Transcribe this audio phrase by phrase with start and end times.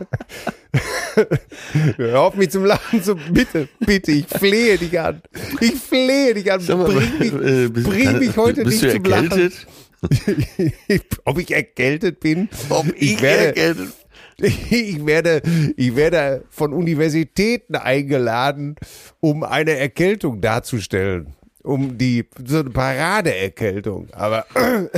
[1.96, 3.16] Hör auf mich zum Lachen zu.
[3.16, 5.22] Bitte, bitte, ich flehe dich an.
[5.60, 6.64] Ich flehe dich an.
[6.66, 9.30] mal, Bring mich, äh, bist, bring kann- mich heute nicht zum Lachen.
[9.30, 9.66] erkältet?
[11.24, 12.48] Ob ich erkältet bin?
[12.70, 13.88] Ob ich, werde, erkältet?
[14.38, 15.42] ich werde,
[15.76, 18.76] ich werde von Universitäten eingeladen,
[19.20, 21.34] um eine Erkältung darzustellen.
[21.62, 24.08] Um die, so eine Paradeerkältung.
[24.12, 24.46] Aber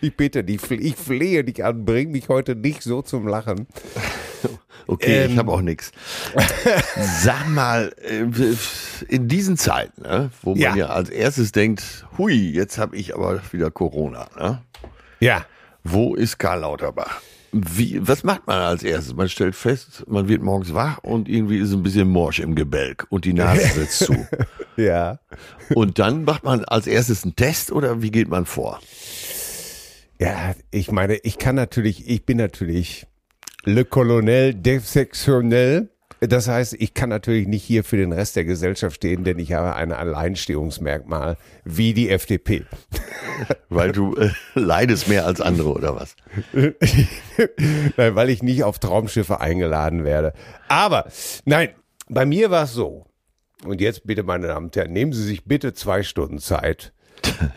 [0.00, 3.66] ich bitte dich, ich flehe dich an, bring mich heute nicht so zum Lachen.
[4.86, 5.38] Okay, ich Ähm.
[5.38, 5.92] habe auch nichts.
[7.22, 8.24] Sag mal, äh,
[9.08, 10.74] in diesen Zeiten, ne, wo man ja.
[10.76, 10.86] Ja.
[10.86, 14.28] als erstes denkt, hui, jetzt habe ich aber wieder Corona.
[14.36, 14.62] Ne?
[15.20, 15.46] Ja.
[15.84, 17.20] Wo ist Karl Lauterbach?
[17.52, 19.14] Wie, was macht man als erstes?
[19.14, 23.06] Man stellt fest, man wird morgens wach und irgendwie ist ein bisschen Morsch im Gebälk
[23.10, 24.26] und die Nase sitzt zu.
[24.76, 25.20] Ja.
[25.74, 28.80] Und dann macht man als erstes einen Test oder wie geht man vor?
[30.18, 33.06] Ja, ich meine, ich kann natürlich, ich bin natürlich
[33.64, 35.91] Le Colonel defsektionell.
[36.28, 39.54] Das heißt, ich kann natürlich nicht hier für den Rest der Gesellschaft stehen, denn ich
[39.54, 42.64] habe ein Alleinstehungsmerkmal wie die FDP.
[43.68, 46.14] Weil du äh, leidest mehr als andere oder was?
[47.96, 50.32] Nein, weil ich nicht auf Traumschiffe eingeladen werde.
[50.68, 51.06] Aber
[51.44, 51.70] nein,
[52.08, 53.06] bei mir war es so.
[53.64, 56.92] Und jetzt bitte, meine Damen und Herren, nehmen Sie sich bitte zwei Stunden Zeit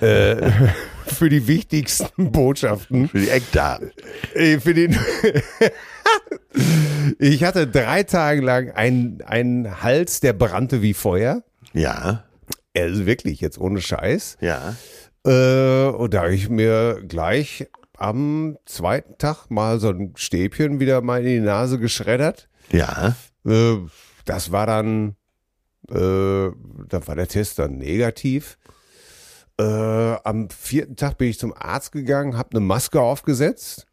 [0.02, 0.52] äh,
[1.06, 3.10] für die wichtigsten Botschaften.
[3.10, 3.92] Für die Eckdaten.
[4.34, 4.98] Äh, Für den
[7.20, 11.44] ich hatte drei Tage lang einen, einen Hals, der brannte wie Feuer.
[11.74, 12.24] Ja,
[12.76, 14.38] Also wirklich, jetzt ohne Scheiß.
[14.42, 14.76] ja.
[15.26, 17.68] Äh, und da habe ich mir gleich
[17.98, 22.48] am zweiten Tag mal so ein Stäbchen wieder mal in die Nase geschreddert.
[22.72, 23.78] Ja, Äh,
[24.26, 25.16] das war dann,
[25.90, 25.94] äh,
[26.90, 28.58] da war der Test dann negativ.
[29.60, 33.88] Äh, am vierten Tag bin ich zum Arzt gegangen, habe eine Maske aufgesetzt.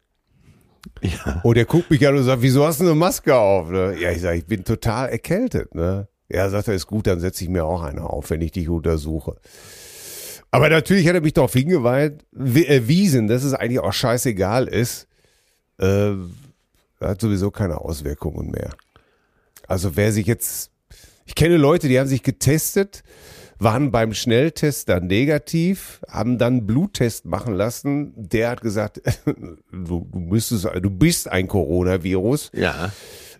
[1.01, 1.41] Ja.
[1.43, 3.69] Und der guckt mich an und sagt, wieso hast du eine Maske auf?
[3.69, 3.95] Ne?
[3.99, 5.75] Ja, ich sage, ich bin total erkältet.
[5.75, 6.07] Ne?
[6.29, 8.69] Ja, sagt er, ist gut, dann setze ich mir auch eine auf, wenn ich dich
[8.69, 9.35] untersuche.
[10.51, 15.07] Aber natürlich hat er mich darauf hingewiesen, dass es eigentlich auch scheißegal ist.
[15.79, 16.11] Äh,
[17.01, 18.69] hat sowieso keine Auswirkungen mehr.
[19.67, 20.71] Also wer sich jetzt,
[21.25, 23.03] ich kenne Leute, die haben sich getestet,
[23.59, 28.13] waren beim Schnelltest dann negativ, haben dann einen Bluttest machen lassen.
[28.15, 32.51] Der hat gesagt, du, du, müsstest, du bist ein Coronavirus.
[32.53, 32.91] Ja.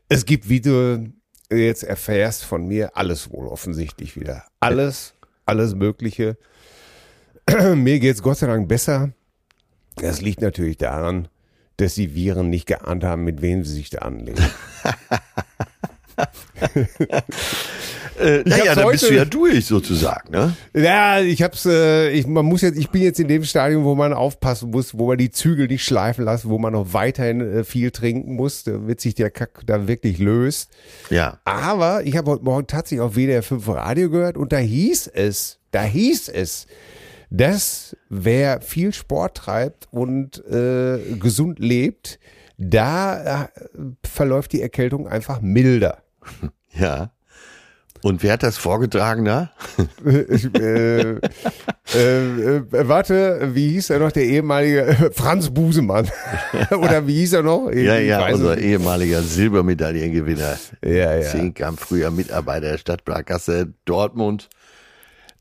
[0.10, 1.12] Es gibt, wie du
[1.52, 4.46] jetzt erfährst von mir, alles wohl offensichtlich wieder.
[4.60, 5.14] Alles,
[5.46, 6.38] alles Mögliche.
[7.76, 9.12] mir geht's Gott sei Dank besser.
[9.96, 11.28] Das liegt natürlich daran,
[11.78, 14.44] dass die Viren nicht geahnt haben, mit wem sie sich da anlegen.
[18.20, 20.56] Äh, naja, hab's dann bist heute- du ja durch sozusagen, ne?
[20.76, 23.96] Ja, ich hab's, äh, ich, man muss jetzt, ich bin jetzt in dem Stadium, wo
[23.96, 27.64] man aufpassen muss, wo man die Zügel nicht schleifen lässt, wo man noch weiterhin äh,
[27.64, 30.70] viel trinken muss, damit sich der Kack da wirklich löst.
[31.10, 31.40] Ja.
[31.46, 35.60] Aber ich habe heute Morgen tatsächlich auf WDR 5 Radio gehört und da hieß es,
[35.72, 36.68] Da hieß es,
[37.32, 42.20] dass wer viel Sport treibt und äh, gesund lebt,
[42.60, 43.48] da äh,
[44.08, 45.98] verläuft die Erkältung einfach milder.
[46.76, 47.12] Ja.
[48.04, 49.52] Und wer hat das vorgetragen da?
[50.06, 50.20] äh,
[50.60, 51.18] äh,
[51.96, 56.10] äh, warte, wie hieß er noch, der ehemalige Franz Busemann?
[56.72, 57.70] Oder wie hieß er noch?
[57.70, 60.60] Ich Ja, ja, unser es ehemaliger Silbermedaillengewinner.
[60.84, 61.22] Ja, ja.
[61.22, 64.50] Zehnkamp, früher Mitarbeiter der Stadtplakasse Dortmund.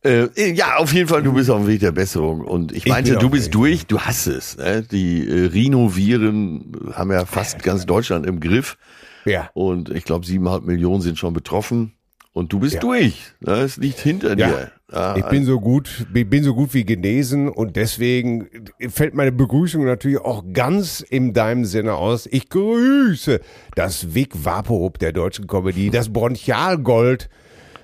[0.05, 2.43] Äh, ja, auf jeden Fall, du bist auf dem Weg der Besserung.
[2.43, 4.57] Und ich Ich meinte, bin du bist durch, du hast es.
[4.57, 4.85] Ne?
[4.85, 8.79] Die äh, Rhinoviren haben ja fast ganz Deutschland im Griff.
[9.25, 9.51] Ja.
[9.53, 11.95] Und ich glaube, siebeneinhalb Millionen sind schon betroffen.
[12.35, 12.81] Und du bist Ja.
[12.81, 13.33] durch.
[13.47, 14.49] Es liegt hinter Ja.
[14.49, 14.71] dir.
[14.91, 18.49] Ja, Ich bin so gut, ich bin so gut wie genesen und deswegen
[18.91, 22.27] fällt meine Begrüßung natürlich auch ganz in deinem Sinne aus.
[22.31, 23.41] Ich grüße
[23.75, 27.29] das Vic Vaporub der deutschen Comedy, das Bronchialgold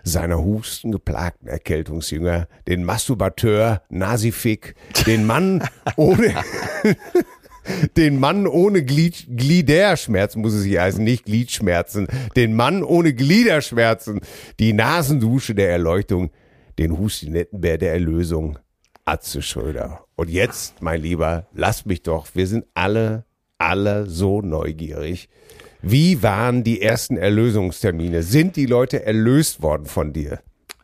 [0.04, 4.74] seiner hustengeplagten Erkältungsjünger, den Masturbateur Nasifik,
[5.06, 5.62] den Mann
[5.96, 6.34] ohne
[7.96, 12.06] den Mann ohne Glied, Gliederschmerzen, muss es hier heißen, nicht Gliedschmerzen,
[12.36, 14.20] den Mann ohne Gliederschmerzen,
[14.58, 16.30] die Nasendusche der Erleuchtung,
[16.78, 18.58] den Hustinettenbär der Erlösung,
[19.04, 20.04] Atze Schröder.
[20.16, 23.24] Und jetzt, mein Lieber, lass mich doch, wir sind alle,
[23.58, 25.28] alle so neugierig.
[25.80, 28.22] Wie waren die ersten Erlösungstermine?
[28.22, 30.40] Sind die Leute erlöst worden von dir?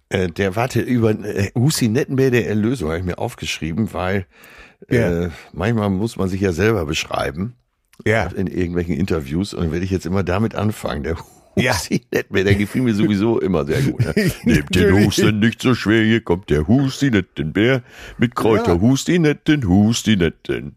[0.08, 4.26] Äh, der warte über äh, Husi Nettenbär der Erlösung, habe ich mir aufgeschrieben, weil
[4.90, 5.24] Ja.
[5.24, 7.54] äh, manchmal muss man sich ja selber beschreiben
[8.04, 8.26] Ja.
[8.26, 11.02] in irgendwelchen Interviews und dann werde ich jetzt immer damit anfangen.
[11.04, 11.16] Der
[11.56, 11.72] Ja.
[11.74, 14.00] Husi Nettenbär, der gefiel mir sowieso immer sehr gut.
[14.00, 14.14] Ne?
[14.44, 15.06] Nehmt den.
[15.06, 17.82] Husten nicht so schwer, hier kommt der Husti Nettenbär
[18.18, 18.80] mit Kräuter Ja.
[18.80, 20.56] Husti Netten, Husti Netten.
[20.56, 20.72] Ähm,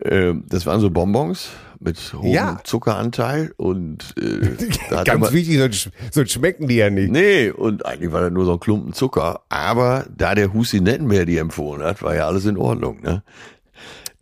[0.00, 1.50] das waren so Bonbons
[1.80, 2.60] mit hohem Ja.
[2.64, 4.56] Zuckeranteil und äh,
[5.04, 7.10] Ganz wichtig, sonst, sonst schmecken die ja nicht.
[7.10, 9.42] Nee, und eigentlich war das nur so ein Klumpen Zucker.
[9.48, 13.00] Aber da der Husi Nettenbär die empfohlen hat, war ja alles in Ordnung.
[13.02, 13.22] Ne?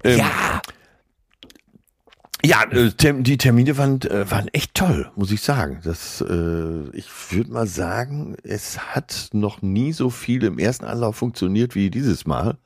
[0.04, 0.60] Ähm, Ja,
[2.44, 2.90] Ja, äh,
[3.22, 5.78] die Termine waren, äh, waren echt toll, muss ich sagen.
[5.84, 11.16] Das, äh, ich würde mal sagen, es hat noch nie so viel im ersten Anlauf
[11.16, 12.56] funktioniert wie dieses Mal.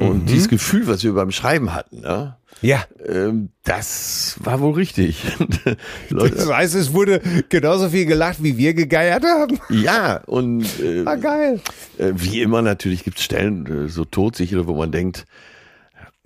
[0.00, 2.36] Und dieses Gefühl, was wir beim Schreiben hatten, ne?
[2.62, 2.84] ja.
[3.06, 5.22] ähm, das war wohl richtig.
[6.10, 9.58] Leute, Das heißt, es wurde genauso viel gelacht, wie wir gegeiert haben.
[9.70, 11.60] ja, und äh, Ah, geil.
[11.98, 15.26] Äh, wie immer natürlich gibt es Stellen, äh, so todsichere, wo man denkt,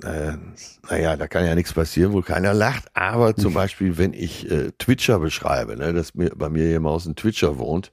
[0.02, 0.32] äh,
[0.90, 2.84] naja, da kann ja nichts passieren, wo keiner lacht.
[2.94, 6.86] Aber zum Beispiel, wenn ich äh, Twitcher beschreibe, ne, dass mir bei mir hier im
[6.86, 7.92] Haus ein Twitcher wohnt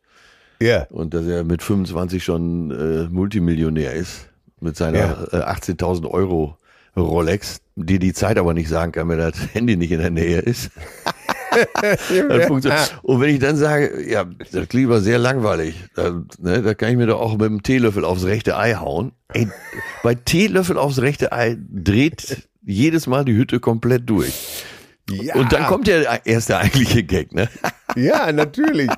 [0.60, 0.86] Ja.
[0.90, 4.28] und dass er mit 25 schon äh, Multimillionär ist,
[4.62, 5.28] mit seiner Ja.
[5.32, 6.58] äh, 18.000 Euro
[6.96, 10.40] Rolex, die die Zeit aber nicht sagen kann, wenn das Handy nicht in der Nähe
[10.40, 10.72] ist.
[13.04, 16.92] Und wenn ich dann sage, ja, das klingt aber sehr langweilig, da, ne, da kann
[16.92, 19.12] ich mir doch auch mit dem Teelöffel aufs rechte Ei hauen.
[19.34, 19.48] Ey,
[20.04, 24.34] bei Teelöffel aufs rechte Ei dreht jedes Mal die Hütte komplett durch.
[25.10, 25.36] Ja.
[25.36, 27.50] Und dann kommt der erste eigentliche Gag, ne?
[27.98, 28.90] Ja, natürlich.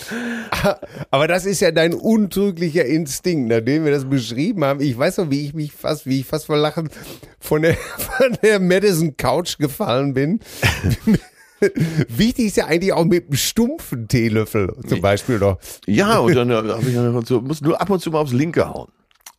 [1.10, 4.80] Aber das ist ja dein untrüglicher Instinkt, nachdem wir das beschrieben haben.
[4.80, 6.88] Ich weiß noch, wie ich mich fast, wie ich fast vor Lachen
[7.38, 10.40] von der, von der Madison Couch gefallen bin.
[12.08, 15.58] Wichtig ist ja eigentlich auch mit einem stumpfen Teelöffel zum Beispiel noch.
[15.86, 18.32] Ja, und dann äh, habe ich dann so, musst nur ab und zu mal aufs
[18.32, 18.90] linke hauen.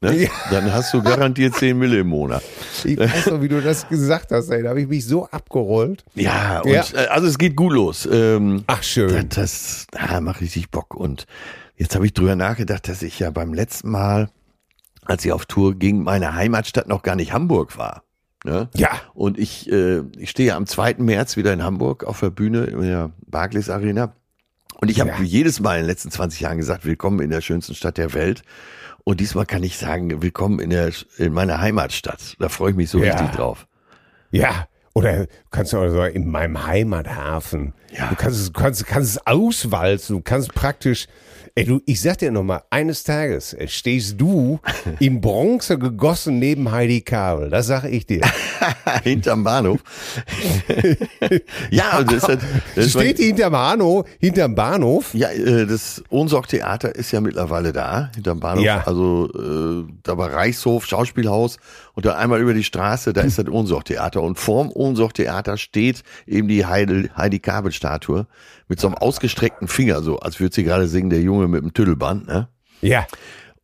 [0.02, 0.24] Ne?
[0.24, 0.30] Ja.
[0.50, 2.42] Dann hast du garantiert 10 Mille im Monat.
[2.84, 4.64] Ich weiß noch, wie du das gesagt hast, ey.
[4.64, 6.04] Da habe ich mich so abgerollt.
[6.16, 6.84] Ja, und Ja.
[6.94, 8.10] Äh, also es geht gut los.
[8.12, 9.30] Ähm, Ach, schön.
[9.30, 10.96] Das, das ah, macht richtig Bock.
[10.96, 11.28] Und
[11.76, 14.30] jetzt habe ich drüber nachgedacht, dass ich ja beim letzten Mal,
[15.06, 18.04] als ich auf Tour ging, meine Heimatstadt noch gar nicht Hamburg war.
[18.44, 18.70] Ne?
[18.76, 18.90] Ja.
[19.14, 20.96] Und ich, äh, ich stehe am 2.
[20.98, 24.16] März wieder in Hamburg auf der Bühne in der Barclays Arena.
[24.82, 25.22] Und ich habe Ja.
[25.22, 28.42] jedes Mal in den letzten 20 Jahren gesagt, willkommen in der schönsten Stadt der Welt.
[29.04, 32.36] Und diesmal kann ich sagen, willkommen in der in meiner Heimatstadt.
[32.40, 33.14] Da freue ich mich so Ja.
[33.14, 33.68] richtig drauf.
[34.32, 34.68] Ja.
[34.94, 37.74] Oder kannst du auch sagen, in meinem Heimathafen.
[37.98, 38.08] Ja.
[38.10, 40.18] Du kannst es, kannst, kannst es auswalzen.
[40.18, 41.08] Du kannst praktisch,
[41.56, 44.60] ey, du, ich sag dir nochmal, eines Tages äh, stehst du
[45.00, 47.50] in Bronze gegossen neben Heidi Kabel.
[47.50, 48.22] Das sag ich dir.
[49.04, 49.80] Hinterm Bahnhof.
[51.70, 52.30] ja, das, ist-
[52.76, 55.14] das ist Steht die hinterm Bahnhof, hinterm Bahnhof?
[55.14, 55.30] Ja,
[55.66, 58.64] das Ohnsorg-Theater ist ja mittlerweile da, hinterm Bahnhof.
[58.66, 58.84] Ja.
[58.86, 61.58] Also äh, da war Reichshof, Schauspielhaus
[62.02, 64.22] dann einmal über die Straße, da ist das Ohnsorg-Theater.
[64.22, 68.28] Und vorm Ohnsorg-Theater steht eben die Heidi, Heidi Kabel-Statue
[68.68, 71.74] mit so einem ausgestreckten Finger, so als würde sie gerade singen, der Junge mit dem
[71.74, 72.28] Tüdelband.
[72.28, 72.48] Ne?
[72.82, 73.06] Ja.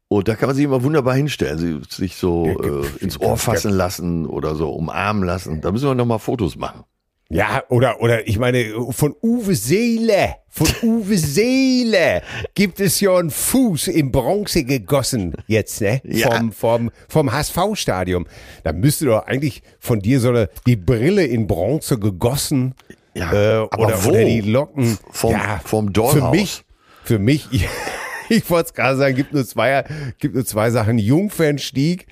[0.10, 3.72] Und da kann man sich immer wunderbar hinstellen, sie, sich so äh, ins Ohr fassen
[3.72, 5.60] lassen oder so umarmen lassen.
[5.62, 6.86] Da müssen wir noch mal Fotos machen.
[7.29, 12.22] Ja, oder, oder ich meine, von Uwe Seele, von Uwe Seele
[12.55, 16.01] gibt es ja einen Fuß in Bronze gegossen jetzt, ne?
[16.05, 16.31] Ja.
[16.31, 18.27] Vom, vom, vom HSV-Stadion.
[18.63, 22.74] Da müsste doch eigentlich von dir so eine, die Brille in Bronze gegossen.
[23.13, 24.10] Ja, äh, aber oder, wo?
[24.10, 24.98] oder die Locken.
[25.12, 26.31] Vom- ja, vom Für Dollhaus.
[26.31, 26.63] mich,
[27.03, 27.48] für mich,
[28.29, 29.84] ich wollte es gerade sagen, gibt nur zwei,
[30.19, 30.98] gibt nur zwei Sachen.
[30.98, 32.07] Jungfernstieg,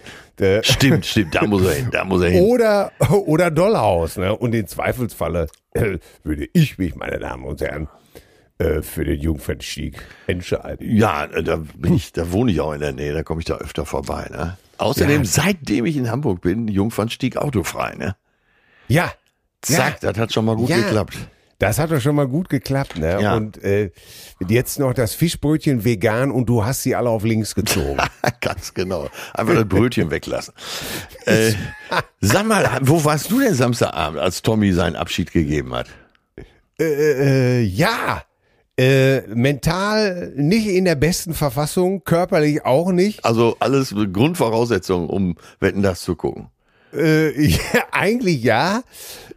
[0.64, 2.44] Stimmt, stimmt, da muss er hin, da muss er hin.
[2.44, 2.92] oder,
[3.26, 4.18] oder Dollhaus.
[4.18, 4.36] Ne?
[4.36, 7.88] Und in Zweifelsfalle äh, würde ich mich, meine Damen und Herren,
[8.58, 10.96] äh, für den Jungfernstieg entscheiden.
[10.96, 13.46] Ja, äh, da bin ich, da wohne ich auch in der Nähe, da komme ich
[13.46, 14.58] da öfter vorbei, ne?
[14.78, 15.26] Außerdem, Ja.
[15.26, 18.16] seitdem ich in Hamburg bin, Jungfernstieg autofrei, ne?
[18.88, 19.12] Ja,
[19.62, 20.78] Zack, das hat schon mal gut Ja.
[20.78, 21.18] geklappt.
[21.60, 22.98] Das hat doch schon mal gut geklappt.
[22.98, 23.22] Ne?
[23.22, 23.36] Ja.
[23.36, 23.92] Und äh,
[24.48, 27.98] jetzt noch das Fischbrötchen vegan und du hast sie alle auf links gezogen.
[28.42, 29.10] Ganz genau.
[29.34, 30.54] Einfach das Brötchen weglassen.
[31.26, 31.54] Äh,
[32.22, 35.88] sag mal, wo warst du denn Samstagabend, als Tommy seinen Abschied gegeben hat?
[36.80, 38.24] äh, äh, ja,
[38.78, 43.24] äh, mental nicht in der besten Verfassung, körperlich auch nicht.
[43.24, 46.50] Also alles Grundvoraussetzungen, um Wetten das zu gucken.
[46.96, 48.84] Äh, ja, eigentlich ja.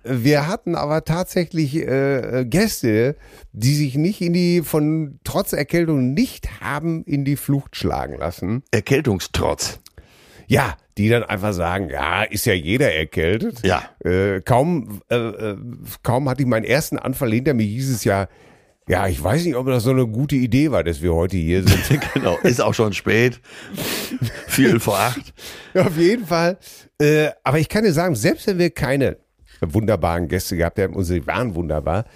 [0.05, 3.17] Wir hatten aber tatsächlich äh, Gäste,
[3.53, 8.62] die sich nicht in die, von trotz Erkältung nicht haben in die Flucht schlagen lassen.
[8.71, 9.81] Erkältungstrotz.
[10.47, 13.65] Ja, die dann einfach sagen, ja, ist ja jeder erkältet.
[13.65, 13.83] Ja.
[14.05, 15.57] Äh, kaum, äh, äh,
[16.03, 18.29] kaum hatte ich meinen ersten Anfall hinter mir, hieß es ja,
[18.88, 21.62] ja, ich weiß nicht, ob das so eine gute Idee war, dass wir heute hier
[21.62, 22.00] sind.
[22.14, 23.40] genau, ist auch schon spät.
[24.47, 25.35] Viel vor acht.
[25.75, 26.59] Ja, Auf jeden Fall.
[27.00, 29.18] Äh, aber ich kann dir sagen, selbst wenn wir keine
[29.61, 32.07] wunderbaren Gäste gehabt hätten, und sie waren wunderbar,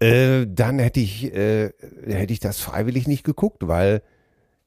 [0.00, 1.70] äh, dann hätte ich, äh,
[2.06, 4.02] hätte ich das freiwillig nicht geguckt, weil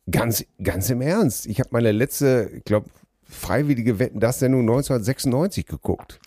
[0.10, 2.90] ganz, ganz im Ernst, ich habe meine letzte, ich glaube,
[3.28, 6.20] freiwillige Wetten, das Sendung 1996 geguckt.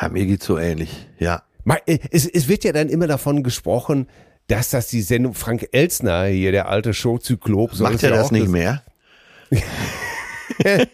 [0.00, 1.06] Ja, mir geht's so ähnlich.
[1.18, 1.42] Ja.
[1.86, 4.06] Äh, Es, es wird ja dann immer davon gesprochen,
[4.48, 8.30] dass das die Sendung Frank Elsner, hier der alte Showzyklop, soll Macht er ja das
[8.30, 8.82] nicht mehr?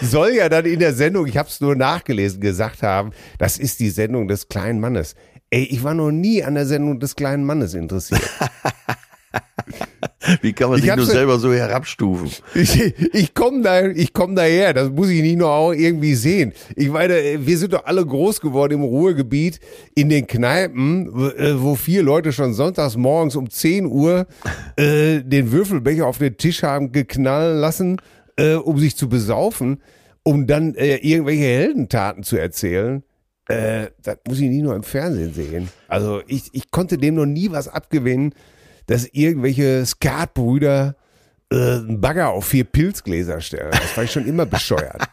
[0.00, 3.80] soll ja dann in der Sendung, ich habe es nur nachgelesen, gesagt haben, das ist
[3.80, 5.14] die Sendung des kleinen Mannes.
[5.50, 8.22] Ey, ich war noch nie an der Sendung des kleinen Mannes interessiert.
[10.42, 12.30] Wie kann man Ich sich nur selber so herabstufen?
[12.54, 12.80] Ich,
[13.12, 16.52] ich komme da, ich komm daher, das muss ich nicht nur auch irgendwie sehen.
[16.76, 17.14] Ich meine,
[17.46, 19.60] wir sind doch alle groß geworden im Ruhrgebiet,
[19.94, 21.28] in den Kneipen, wo-
[21.72, 24.26] äh, vier Leute schon sonntags morgens um 10 Uhr
[24.76, 28.00] äh, den Würfelbecher auf den Tisch haben geknallen lassen,
[28.36, 29.82] äh, um sich zu besaufen,
[30.22, 33.02] um dann äh, irgendwelche Heldentaten zu erzählen.
[33.48, 35.68] Äh, das muss ich nicht nur im Fernsehen sehen.
[35.88, 38.34] Also ich, ich konnte dem noch nie was abgewinnen,
[38.90, 40.96] dass irgendwelche Skatbrüder
[41.52, 43.70] äh, einen Bagger auf vier Pilzgläser stellen.
[43.70, 45.02] Das war ich schon immer bescheuert.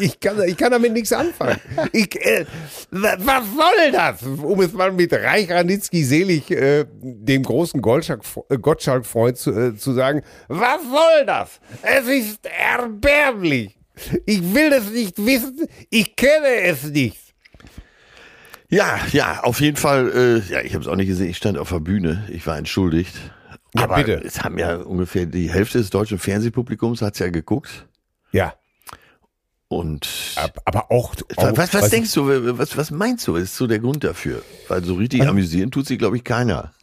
[0.00, 1.58] Ich kann, ich kann damit nichts anfangen.
[1.92, 2.46] Ich, äh,
[2.92, 4.22] wa- was soll das?
[4.22, 9.92] Um es mal mit Reich Ranitzky selig, äh, dem großen äh, Gottschalk-Freund zu, äh, zu
[9.92, 11.60] sagen, was soll das?
[11.82, 13.76] Es ist erbärmlich.
[14.24, 15.66] Ich will das nicht wissen.
[15.90, 17.25] Ich kenne es nicht.
[18.68, 20.42] Ja, ja, auf jeden Fall.
[20.48, 21.28] Äh, ja, ich habe es auch nicht gesehen.
[21.30, 22.26] Ich stand auf der Bühne.
[22.30, 23.14] Ich war entschuldigt.
[23.76, 24.22] Ja, Aber bitte.
[24.24, 27.86] es haben ja ungefähr die Hälfte des deutschen Fernsehpublikums hat's ja geguckt.
[28.32, 28.54] Ja,
[29.68, 31.14] Und ab- aber auch.
[31.36, 34.42] auch was, was also- denkst du, was, was meinst du, ist so der Grund dafür?
[34.68, 36.72] Weil so richtig amüsieren tut sich, glaube ich, keiner.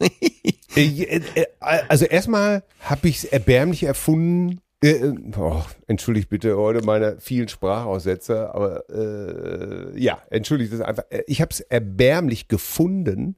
[0.76, 4.60] Äh, äh, äh, Also erstmal habe ich es erbärmlich erfunden.
[4.84, 11.04] Äh, oh, entschuldigt bitte heute meine vielen Sprachaussätze, aber äh, ja, entschuldigt das einfach.
[11.08, 13.36] Äh, Ich habe es erbärmlich gefunden,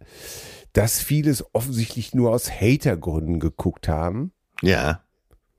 [0.72, 4.32] dass viele es offensichtlich nur aus Hatergründen geguckt haben.
[4.62, 5.02] ja.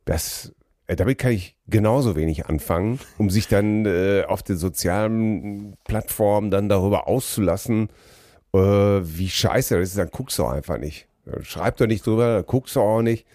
[0.03, 0.53] Das,
[0.87, 6.51] äh, damit kann ich genauso wenig anfangen, um sich dann äh, auf den sozialen Plattformen
[6.51, 7.89] dann darüber auszulassen,
[8.53, 11.07] wie scheiße das ist, dann guckst du einfach nicht.
[11.41, 13.27] Schreib doch nicht drüber, dann guckst du auch nicht.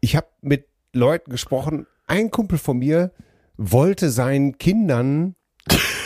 [0.00, 3.12] Ich habe mit Leuten gesprochen, ein Kumpel von mir
[3.56, 5.34] wollte seinen Kindern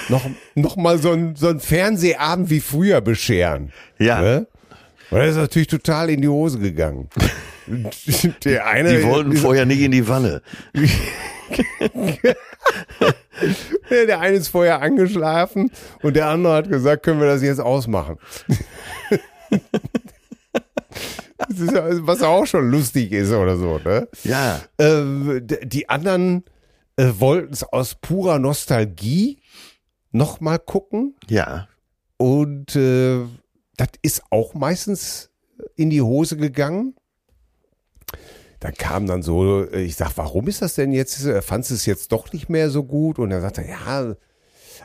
[0.08, 0.24] noch,
[0.54, 3.72] noch mal so ein, so Fernsehabend wie früher bescheren.
[3.98, 4.20] Ja.
[4.20, 4.46] Ne?
[5.10, 7.08] Und das ist natürlich total in die Hose gegangen.
[8.44, 10.40] Der eine, Die wollten vorher nicht in die Wanne.
[13.90, 18.18] der eine ist vorher angeschlafen und der andere hat gesagt, können wir das jetzt ausmachen.
[21.38, 24.08] Ja- was auch schon lustig ist oder so, ne?
[24.24, 24.60] Ja.
[24.78, 26.44] Ähm, die anderen
[26.96, 29.38] äh, wollten es aus purer Nostalgie
[30.12, 31.68] nochmal gucken Ja.
[32.16, 33.20] und äh,
[33.76, 35.30] das ist auch meistens
[35.74, 36.94] in die Hose gegangen.
[38.60, 41.16] Dann kam dann so, äh, ich sag, warum ist das denn jetzt?
[41.42, 43.18] Fandest du es jetzt doch nicht mehr so gut?
[43.18, 44.14] Und er sagte, ja,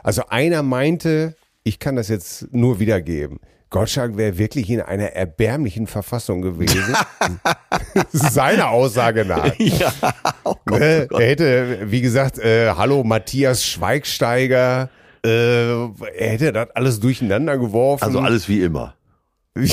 [0.02, 3.38] Also einer meinte, ich kann das jetzt nur wiedergeben.
[3.72, 6.94] Gottschalk wäre wirklich in einer erbärmlichen Verfassung gewesen.
[8.12, 9.52] Seiner Aussage nach.
[9.58, 9.92] Ja,
[10.44, 11.08] oh Gott, Ne?
[11.10, 11.18] oh.
[11.18, 14.90] Er hätte, wie gesagt, äh, hallo Matthias Schweigsteiger,
[15.24, 15.88] äh, er
[16.18, 18.04] hätte das alles durcheinander geworfen.
[18.04, 18.94] Also alles wie immer.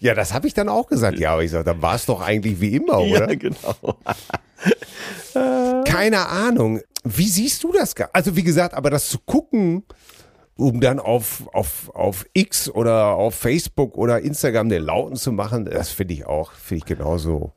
[0.00, 1.18] ja, das habe ich dann auch gesagt.
[1.18, 3.30] Ja, aber ich sage, dann war es doch eigentlich wie immer, oder?
[3.30, 3.98] Ja, genau.
[5.84, 6.80] Keine Ahnung.
[7.04, 7.94] Wie siehst du das?
[8.12, 9.84] Also wie gesagt, aber das zu gucken,
[10.58, 15.64] um dann auf, auf, auf X oder auf Facebook oder Instagram den Lauten zu machen,
[15.64, 17.52] das finde ich auch, finde ich genauso.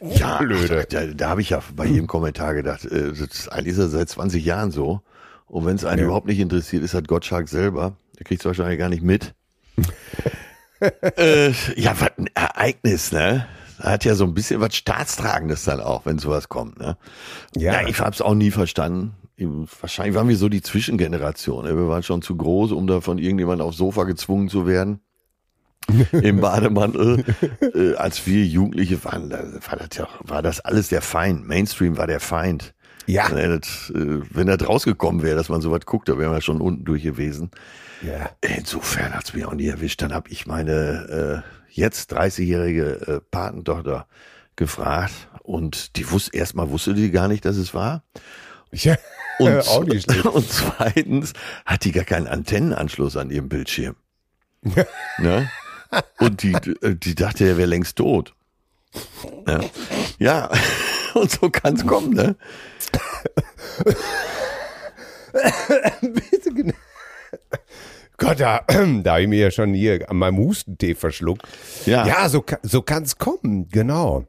[0.00, 0.86] Ja, Blöde.
[0.88, 3.88] Da, da habe ich ja bei jedem Kommentar gedacht, äh, das ist, eigentlich ist er
[3.88, 5.00] seit 20 Jahren so.
[5.46, 6.04] Und wenn es einen Ja.
[6.04, 7.96] überhaupt nicht interessiert, ist halt Gottschalk selber.
[8.18, 9.34] Der kriegt es wahrscheinlich gar nicht mit.
[10.80, 13.46] äh, ja, was ein Ereignis, ne?
[13.80, 16.96] Hat ja so ein bisschen was Staatstragendes dann auch, wenn sowas kommt, ne?
[17.56, 17.80] Ja.
[17.82, 19.14] Ja, ich hab's auch nie verstanden.
[19.38, 21.64] Wahrscheinlich waren wir so die Zwischengeneration.
[21.64, 21.76] ne?
[21.76, 25.00] Wir waren schon zu groß, um da von irgendjemandem aufs Sofa gezwungen zu werden.
[26.12, 27.24] Im Bademantel.
[27.60, 31.46] äh, als wir Jugendliche waren, da war das, ja, war das alles der Feind.
[31.46, 32.74] Mainstream war der Feind.
[33.06, 33.28] Ja.
[33.30, 36.60] Ne, das, äh, wenn das rausgekommen wäre, dass man sowas guckt, da wären wir schon
[36.60, 37.50] unten durch gewesen.
[38.02, 38.30] Ja.
[38.42, 40.02] Insofern hat's mich auch nie erwischt.
[40.02, 44.06] Dann habe ich meine äh, jetzt 30-jährige äh, Patentochter
[44.56, 48.02] gefragt und die wusste erstmal wusste die gar nicht, dass es war.
[48.72, 48.96] Ja.
[49.38, 50.26] Und, auch nicht schlecht.
[50.32, 51.32] und zweitens
[51.64, 53.96] hat die gar keinen Antennenanschluss an ihrem Bildschirm.
[55.18, 55.50] ne?
[56.18, 58.34] Und die, die dachte, er wäre längst tot.
[59.46, 59.60] Ja,
[60.18, 60.50] ja.
[61.14, 62.36] und so kann's kommen, ne?
[66.02, 66.74] Bitte genau.
[68.18, 68.64] Gott, da,
[69.02, 71.46] da habe ich mir ja schon hier an meinem Hustentee verschluckt.
[71.86, 72.06] Ja.
[72.06, 74.26] ja so, so kann es kommen, genau.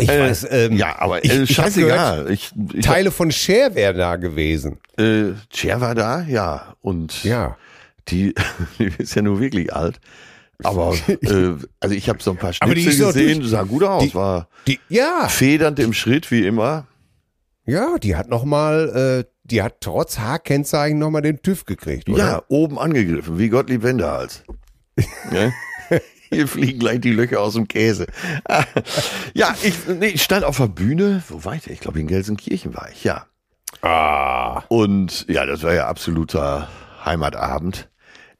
[0.00, 2.30] Ich Äh, weiß, ähm, ja, aber ich, äh, ich hab gehört, scheißegal.
[2.30, 4.78] Ich, ich, Teile von Cher wären da gewesen.
[4.96, 6.74] äh, Cher war da, ja.
[6.80, 7.56] Und Ja.
[8.08, 8.34] die,
[8.78, 9.98] die ist ja nur wirklich alt.
[10.62, 14.04] Aber äh, also ich habe so ein paar Aber die Schnipsel gesehen, sah gut aus,
[14.04, 16.86] die- war Die, ja, federnd im Schritt wie immer.
[17.66, 22.08] ja, die hat noch mal, äh, die hat trotz H-Kennzeichen noch mal den TÜV gekriegt,
[22.08, 22.18] oder?
[22.18, 24.42] Ja, oben angegriffen, wie Gottlieb Wendehals.
[25.32, 25.52] ne?
[26.30, 28.06] Hier fliegen gleich die Löcher aus dem Käse.
[29.34, 31.22] ja, ich, nee, ich stand auf der Bühne.
[31.28, 31.72] Wo war ich denn?
[31.72, 33.26] Ich glaube, in Gelsenkirchen war ich, ja.
[33.82, 36.68] Ah, Und ja, das war ja absoluter
[37.04, 37.88] Heimatabend.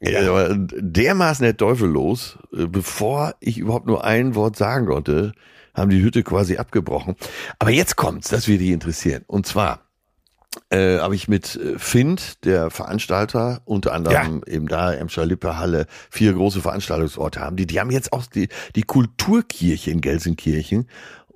[0.01, 0.29] Ja.
[0.29, 5.33] Aber dermaßen der Teufel los, äh, bevor ich überhaupt nur ein Wort sagen konnte,
[5.75, 7.17] haben die Hütte quasi abgebrochen.
[7.59, 9.25] Aber jetzt kommt's, das wird dich interessieren.
[9.27, 9.88] Und zwar
[10.71, 15.87] äh, habe ich mit äh, Find, der Veranstalter, unter anderem eben da Emscher Lippe Halle,
[16.11, 17.57] vier große Veranstaltungsorte haben.
[17.57, 20.89] Die, die haben jetzt auch die, die Kulturkirche in Gelsenkirchen.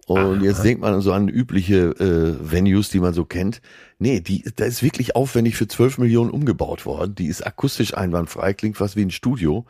[0.06, 3.62] Und jetzt denkt man so an übliche äh, Venues, die man so kennt.
[3.98, 7.14] Nee, die, da ist wirklich aufwendig für 12 Millionen umgebaut worden.
[7.14, 9.64] Die ist akustisch einwandfrei, klingt fast wie ein Studio.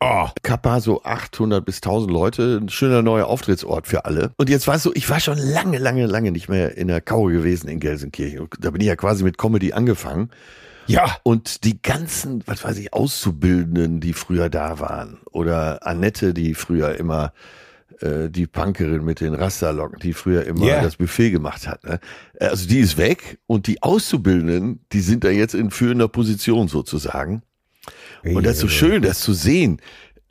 [0.00, 4.32] Oh, Kappa so 800 bis 1000 Leute, ein schöner neuer Auftrittsort für alle.
[4.36, 7.00] Und jetzt war es so, ich war schon lange, lange, lange nicht mehr in der
[7.00, 8.48] Kaue gewesen in Gelsenkirchen.
[8.60, 10.30] Da bin ich ja quasi mit Comedy angefangen.
[10.86, 16.54] ja, Und die ganzen, was weiß ich, Auszubildenden, die früher da waren, oder Annette, die
[16.54, 17.32] früher immer
[18.00, 20.82] äh, die Punkerin mit den Rasterlocken, die früher immer Ja.
[20.82, 21.82] das Buffet gemacht hat.
[21.84, 21.98] Ne?
[22.40, 27.42] Also die ist weg und die Auszubildenden, die sind da jetzt in führender Position sozusagen.
[28.24, 29.80] Und das ist so schön, das zu sehen.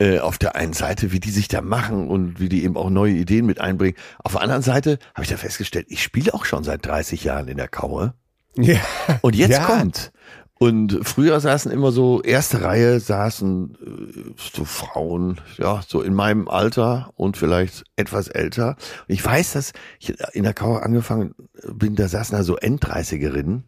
[0.00, 2.88] Äh, auf der einen Seite, wie die sich da machen und wie die eben auch
[2.88, 3.96] neue Ideen mit einbringen.
[4.22, 7.48] Auf der anderen Seite habe ich da festgestellt, ich spiele auch schon seit 30 Jahren
[7.48, 8.14] in der Kaue.
[8.56, 8.78] ja.
[9.22, 9.64] Und jetzt Ja.
[9.64, 10.12] kommt.
[10.60, 16.48] Und früher saßen immer so, erste Reihe saßen äh, so Frauen, ja, so in meinem
[16.48, 18.76] Alter und vielleicht etwas älter.
[19.08, 21.34] Und ich weiß, dass ich in der Kauer angefangen
[21.72, 23.64] bin, da saßen da so Enddreißigerinnen,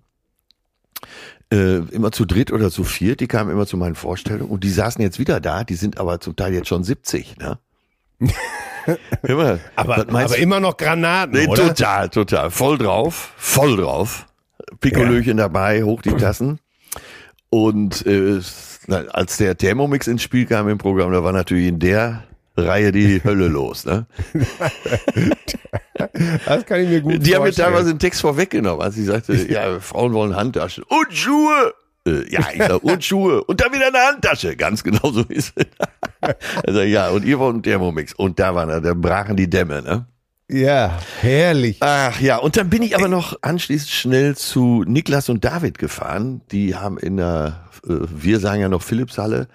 [1.52, 4.70] äh, immer zu dritt oder zu viert, die kamen immer zu meinen Vorstellungen und die
[4.70, 7.58] saßen jetzt wieder da, die sind aber zum Teil jetzt schon 70, ne?
[9.22, 11.68] Mal, Aber, aber immer noch Granaten, Nee, oder?
[11.68, 12.50] total, total.
[12.50, 14.26] Voll drauf, voll drauf.
[14.80, 16.58] Pikolöchen dabei, hoch die Tassen.
[17.50, 18.40] Und äh,
[18.88, 22.24] als der Thermomix ins Spiel kam im Programm, da war natürlich in der
[22.60, 23.84] Reihe die Hölle los.
[23.84, 24.06] Ne?
[26.46, 27.72] Das kann ich mir gut Die haben mir vorstellen.
[27.72, 30.82] teilweise den Text vorweggenommen, als sie sagte, ja, Frauen wollen Handtaschen.
[30.84, 31.74] Und Schuhe!
[32.06, 33.44] Äh, ja, ich sag, und Schuhe.
[33.44, 34.56] Und dann wieder eine Handtasche.
[34.56, 35.66] Ganz genau so ist es.
[36.66, 38.12] Also ja, und ihr wollt einen Thermomix.
[38.14, 40.06] Und da waren, da brachen die Dämme, ne?
[40.50, 41.78] Ja, herrlich.
[41.80, 46.42] Ach ja, und dann bin ich aber noch anschließend schnell zu Niklas und David gefahren.
[46.50, 49.48] Die haben in der, äh, wir sagen ja noch Philipshalle,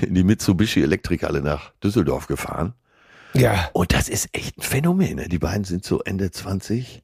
[0.00, 2.74] in die Mitsubishi Elektrikhalle nach Düsseldorf gefahren.
[3.34, 3.70] Ja.
[3.72, 5.16] Und das ist echt ein Phänomen.
[5.16, 5.28] Ne?
[5.28, 7.02] Die beiden sind so Ende 20.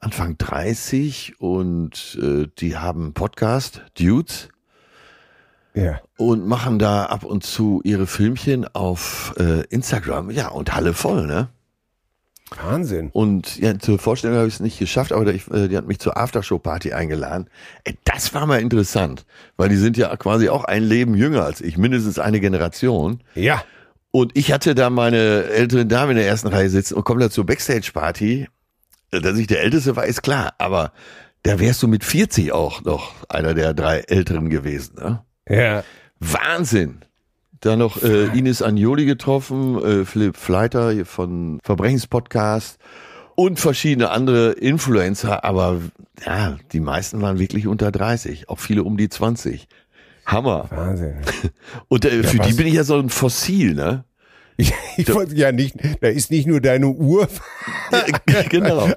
[0.00, 4.48] Anfang 30 und äh, die haben einen Podcast, Dudes,
[5.74, 6.00] Ja.
[6.16, 10.30] und machen da ab und zu ihre Filmchen auf äh, Instagram.
[10.30, 11.48] Ja, und Halle voll, ne?
[12.56, 13.10] Wahnsinn.
[13.12, 15.98] Und ja, zur Vorstellung habe ich es nicht geschafft, aber ich, äh, die hat mich
[16.00, 17.48] zur Aftershow-Party eingeladen.
[17.84, 19.24] Ey, das war mal interessant,
[19.56, 23.22] weil die sind ja quasi auch ein Leben jünger als ich, mindestens eine Generation.
[23.34, 23.62] Ja.
[24.10, 27.30] Und ich hatte da meine ältere Dame in der ersten Reihe sitzen und komme da
[27.30, 28.48] zur Backstage-Party.
[29.12, 30.92] Dass ich der Älteste war, ist klar, aber
[31.42, 34.96] da wärst du mit 40 auch noch einer der drei Älteren gewesen.
[34.96, 35.24] Ne?
[35.48, 35.84] Ja.
[36.18, 37.00] Wahnsinn.
[37.60, 42.78] Da noch äh, Ines Agnoli getroffen, äh, Philipp Fleiter von Verbrechenspodcast
[43.34, 45.78] und verschiedene andere Influencer, aber
[46.24, 49.68] ja, die meisten waren wirklich unter 30, auch viele um die 20.
[50.26, 50.66] Hammer.
[50.70, 51.14] Wahnsinn.
[51.88, 54.04] Und äh, für die was- bin ich ja so ein Fossil, ne?
[54.58, 57.26] Ich, ich wollte ja nicht, da ist nicht nur deine Uhr
[58.50, 58.88] genau.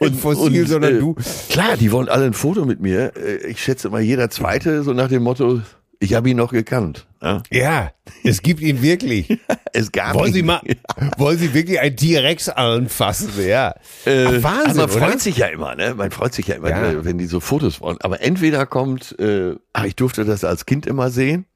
[0.00, 1.14] ein Fossil, sondern äh, du.
[1.48, 3.12] Klar, die wollen alle ein Foto mit mir.
[3.16, 5.60] Äh, Ich schätze mal jeder Zweite so nach dem Motto,
[6.04, 7.06] ich habe ihn noch gekannt.
[7.22, 7.42] Ja?
[7.50, 7.90] Ja,
[8.22, 9.38] es gibt ihn wirklich.
[9.76, 10.34] Es gab Wollen ihn.
[10.34, 10.60] Sie mal,
[11.18, 13.30] wollen Sie wirklich ein T-Rex anfassen?
[13.44, 13.74] Ja.
[14.06, 15.18] Äh, Ach, Wahnsinn, man freut oder?
[15.18, 15.94] sich ja immer, ne?
[15.96, 16.90] Man freut sich ja immer, Ja.
[16.92, 17.96] äh, wenn die so Fotos wollen.
[18.00, 21.46] Aber entweder kommt, äh, ach, ich durfte das als Kind immer sehen,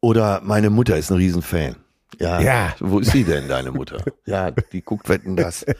[0.00, 1.76] oder meine Mutter ist ein Riesenfan.
[2.18, 2.74] Ja, Ja.
[2.80, 4.02] Wo ist sie denn, deine Mutter?
[4.26, 5.64] ja, die guckt wetten das.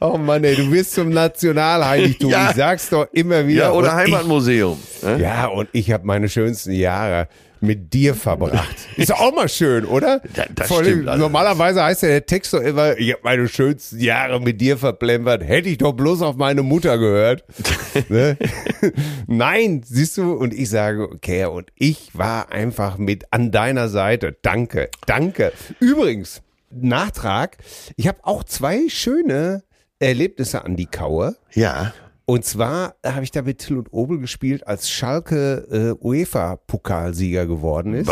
[0.00, 2.30] Oh Mann, ey, du bist zum Nationalheiligtum.
[2.30, 2.50] Ja.
[2.50, 3.64] Ich sag's doch immer wieder.
[3.64, 4.78] Ja, oder Heimatmuseum.
[5.02, 5.16] Ne?
[5.16, 7.28] Ich, ja, und ich habe meine schönsten Jahre
[7.60, 8.76] mit dir verbracht.
[8.96, 10.20] Ist auch mal schön, oder?
[10.34, 11.22] Ja, das Vor allem, stimmt allerdings.
[11.22, 15.42] Normalerweise heißt ja der Text doch immer, ich habe meine schönsten Jahre mit dir verplempert.
[15.42, 17.44] Hätte ich doch bloß auf meine Mutter gehört.
[18.08, 18.36] ne?
[19.26, 24.36] Nein, siehst du, und ich sage, okay, und ich war einfach mit an deiner Seite.
[24.42, 25.52] Danke, danke.
[25.80, 27.56] Übrigens, Nachtrag,
[27.96, 29.62] ich habe auch zwei schöne
[29.98, 31.36] Erlebnisse an die Kaue.
[31.54, 31.92] Ja.
[32.28, 37.94] Und zwar habe ich da mit Till und Obel gespielt, als Schalke äh, UEFA-Pokalsieger geworden
[37.94, 38.10] ist.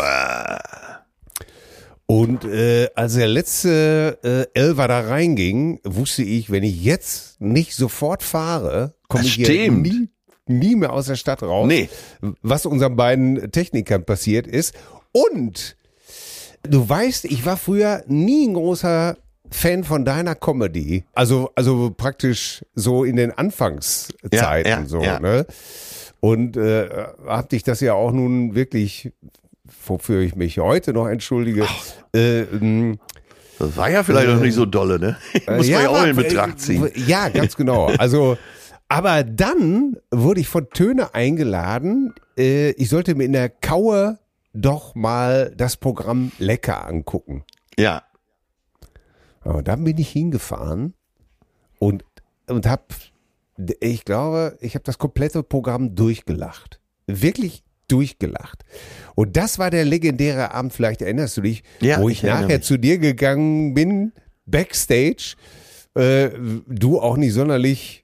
[2.07, 4.17] Und äh, als der letzte
[4.55, 9.71] äh, Elfer da reinging, wusste ich, wenn ich jetzt nicht sofort fahre, komme ich hier
[9.71, 10.09] nie,
[10.47, 11.67] nie mehr aus der Stadt raus.
[11.67, 11.87] Nee.
[12.41, 14.73] Was unseren beiden Technikern passiert ist.
[15.11, 15.77] Und
[16.63, 19.15] du weißt, ich war früher nie ein großer
[19.51, 21.03] Fan von deiner Comedy.
[21.13, 25.19] Also, also praktisch so in den Anfangszeiten Ja, ja, so, ja.
[25.19, 25.45] ne?
[26.19, 26.89] Und äh,
[27.25, 29.11] hab dich das ja auch nun wirklich,
[29.85, 31.65] wofür ich mich heute noch entschuldige,
[32.13, 32.43] äh,
[33.59, 35.17] Das war ja vielleicht noch nicht so dolle, ne?
[35.47, 36.89] Muss man ja auch in Betracht ziehen.
[37.07, 37.87] Ja, ganz genau.
[37.97, 38.37] Also,
[38.89, 44.19] aber dann wurde ich von Töne eingeladen, äh, ich sollte mir in der Kaue
[44.53, 47.43] doch mal das Programm Lecker angucken.
[47.77, 48.03] Ja.
[49.47, 50.93] Aber dann bin ich hingefahren
[51.79, 52.03] und,
[52.47, 52.93] und hab,
[53.79, 56.81] ich glaube, ich habe das komplette Programm durchgelacht.
[57.07, 58.65] Wirklich durchgelacht.
[59.15, 62.57] Und das war der legendäre Abend, vielleicht erinnerst du dich, Ja, wo ich ich, nachher
[62.57, 62.63] mich.
[62.63, 64.11] zu dir gegangen bin,
[64.45, 65.35] backstage,
[65.95, 66.29] äh,
[66.67, 68.03] du auch nicht sonderlich,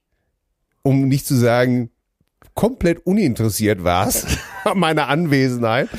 [0.82, 1.90] um nicht zu sagen,
[2.56, 4.28] komplett uninteressiert warst
[4.64, 5.90] an meiner Anwesenheit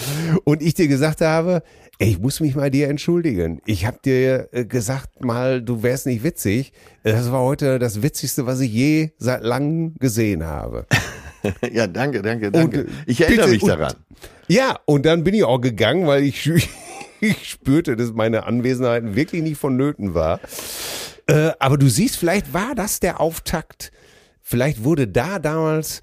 [0.44, 1.62] und ich dir gesagt habe,
[1.98, 3.61] ey, ich muss mich mal dir entschuldigen.
[3.66, 6.72] Ich habe dir äh, gesagt mal, du wärst nicht witzig.
[7.02, 10.87] Das war heute das Witzigste, was ich je seit langem gesehen habe.
[11.70, 12.85] Ja, danke, danke, danke.
[12.85, 13.94] Und, äh, ich erinnere bitte, mich und- daran.
[14.48, 16.50] Ja, und dann bin ich auch gegangen, weil ich,
[17.20, 20.40] ich spürte, dass meine Anwesenheit wirklich nicht vonnöten war.
[21.26, 23.92] Äh, aber du siehst, vielleicht war das der Auftakt.
[24.40, 26.00] Vielleicht wurde da damals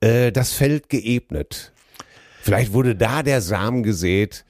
[0.00, 1.72] äh, das Feld geebnet.
[2.42, 4.44] Vielleicht wurde da der Samen gesät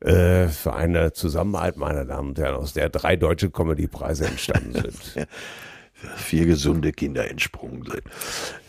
[0.00, 5.26] äh, für eine Zusammenarbeit, meine Damen und Herren, aus der drei deutsche Comedy-Preise entstanden sind.
[6.16, 8.02] Vier gesunde Kinder entsprungen sind.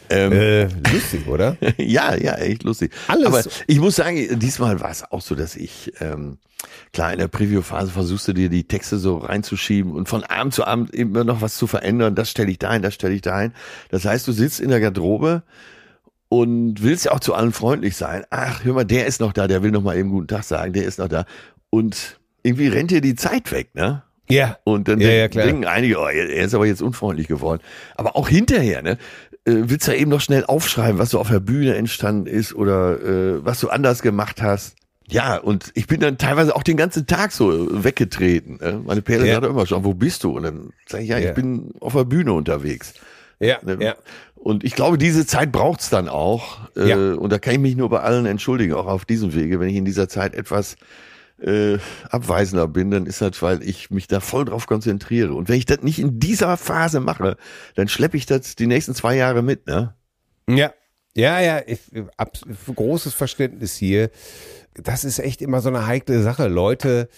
[0.09, 0.63] Ähm, äh,
[0.93, 1.57] lustig, oder?
[1.77, 2.93] ja, ja, echt lustig.
[3.07, 6.37] Alles- Aber ich muss sagen, diesmal war es auch so, dass ich, ähm,
[6.93, 10.65] klar, in der Preview-Phase versuchst du dir die Texte so reinzuschieben und von Abend zu
[10.65, 12.15] Abend immer noch was zu verändern.
[12.15, 13.51] Das stelle ich dahin, das stelle ich dahin.
[13.89, 15.43] Das heißt, du sitzt in der Garderobe
[16.29, 18.23] und willst ja auch zu allen freundlich sein.
[18.29, 20.73] Ach, hör mal, der ist noch da, der will noch mal eben guten Tag sagen,
[20.73, 21.25] der ist noch da.
[21.69, 24.03] Und irgendwie rennt dir die Zeit weg, ne?
[24.29, 24.57] Ja.
[24.65, 27.61] Und dann Ja, ja, denken einige, oh, er ist aber jetzt unfreundlich geworden.
[27.95, 28.97] Aber auch hinterher, ne?
[29.45, 32.53] äh, Willst du ja eben noch schnell aufschreiben, was so auf der Bühne entstanden ist
[32.53, 34.75] oder äh, was du anders gemacht hast.
[35.09, 38.57] Ja, und ich bin dann teilweise auch den ganzen Tag so weggetreten.
[38.61, 38.81] Ne?
[38.85, 39.35] Meine Perle Ja.
[39.35, 40.31] sagt immer schon, wo bist du?
[40.35, 41.29] Und dann sage ich, ja, Ja.
[41.29, 42.93] ich bin auf der Bühne unterwegs.
[43.39, 43.77] Ja, Ne?
[43.79, 43.95] ja.
[44.47, 46.69] Und ich glaube, diese Zeit braucht's dann auch.
[46.77, 47.13] Äh, Ja.
[47.15, 49.75] Und da kann ich mich nur bei allen entschuldigen, auch auf diesem Wege, wenn ich
[49.75, 50.77] in dieser Zeit etwas
[51.41, 51.79] äh,
[52.09, 55.33] abweisender bin, dann ist das, weil ich mich da voll drauf konzentriere.
[55.33, 57.35] Und wenn ich das nicht in dieser Phase mache,
[57.75, 59.95] dann schleppe ich das die nächsten zwei Jahre mit, ne?
[60.49, 60.71] Ja,
[61.13, 61.79] ja, ja, ich,
[62.15, 62.37] ab,
[62.73, 64.11] großes Verständnis hier.
[64.75, 67.09] Das ist echt immer so eine heikle Sache, Leute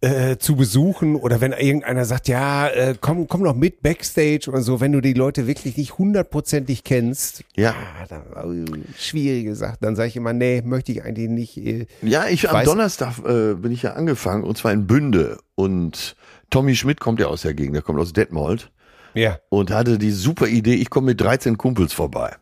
[0.00, 4.60] äh, zu besuchen oder wenn irgendeiner sagt, ja, äh, komm, komm noch mit Backstage oder
[4.60, 7.70] so, wenn du die Leute wirklich nicht hundertprozentig kennst, Ja.
[8.00, 8.22] ah, dann,
[8.64, 11.56] äh, schwierige Sache, dann sage ich immer, nee, möchte ich eigentlich nicht.
[11.56, 16.14] Äh, Ja, ich, am Donnerstag äh, bin ich ja angefangen und zwar in Bünde und
[16.50, 18.70] Tommy Schmidt kommt ja aus der Gegend, der kommt aus Detmold
[19.14, 19.38] ja.
[19.48, 22.36] und hatte die super Idee, ich komme mit 13 Kumpels vorbei.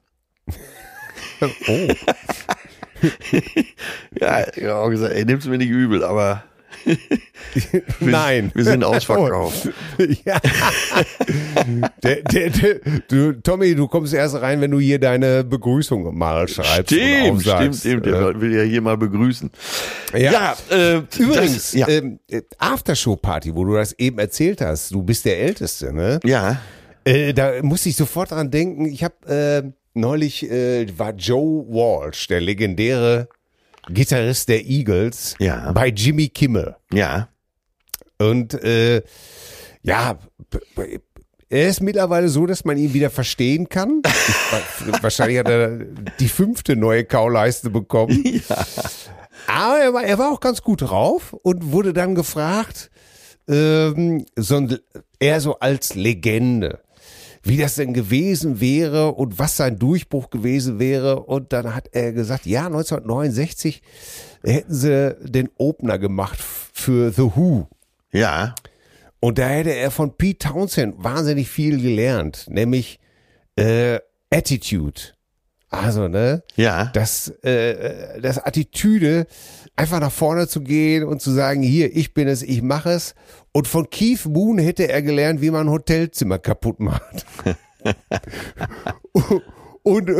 [1.68, 1.88] Oh.
[4.18, 6.44] Ja, ich hab auch gesagt, ey, nimm's mir nicht übel, aber
[8.00, 8.50] Nein.
[8.54, 9.68] wir sind ausverkauft.
[10.24, 10.38] ja.
[12.02, 16.46] der, der, der, du, Tommy, du kommst erst rein, wenn du hier deine Begrüßung mal
[16.48, 16.92] schreibst.
[16.94, 18.06] Stimmt, stimmt, stimmt.
[18.06, 19.50] Der will ja hier mal begrüßen.
[20.12, 20.32] Ja.
[20.32, 25.02] Ja, äh, Übrigens, das, ja, ähm, äh, Aftershow-Party, wo du das eben erzählt hast, du
[25.02, 26.20] bist der Älteste, ne?
[26.24, 26.60] ja,
[27.04, 28.86] Äh, da musste ich sofort dran denken.
[28.86, 33.28] Ich habe äh, neulich äh, war Joe Walsh, der legendäre
[33.88, 35.72] Gitarrist der Eagles, Ja.
[35.72, 36.76] bei Jimmy Kimmel.
[36.92, 37.28] ja,
[38.18, 39.02] Und äh,
[39.82, 40.18] ja,
[41.48, 44.02] er ist mittlerweile so, dass man ihn wieder verstehen kann.
[44.88, 45.78] Ich, wahrscheinlich hat er
[46.20, 48.42] die fünfte neue Kauleiste bekommen.
[49.48, 52.90] Aber er war, er war auch ganz gut drauf und wurde dann gefragt,
[53.48, 54.78] ähm, so ein,
[55.20, 56.80] eher so als Legende,
[57.46, 61.20] wie das denn gewesen wäre und was sein Durchbruch gewesen wäre.
[61.20, 63.82] Und dann hat er gesagt, ja, 1969
[64.42, 67.68] hätten sie den Opener gemacht für The Who.
[68.12, 68.54] ja,
[69.20, 72.98] Und da hätte er von Pete Townsend wahnsinnig viel gelernt, nämlich
[73.56, 75.00] äh, Attitude.
[75.68, 76.42] Also, ne?
[76.56, 76.86] ja.
[76.94, 79.26] Das, äh, das Attitüde,
[79.76, 83.14] einfach nach vorne zu gehen und zu sagen, hier, ich bin es, ich mache es.
[83.52, 87.26] Und von Keith Moon hätte er gelernt, wie man ein Hotelzimmer kaputt macht.
[89.86, 90.10] Und,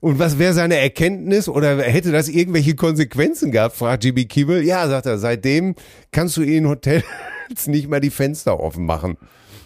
[0.00, 4.62] und was wäre seine Erkenntnis oder hätte das irgendwelche Konsequenzen gehabt, fragt Jimmy Kimmel.
[4.62, 5.76] Ja, sagt er, seitdem
[6.12, 7.04] kannst du in Hotels
[7.66, 9.16] nicht mal die Fenster offen machen.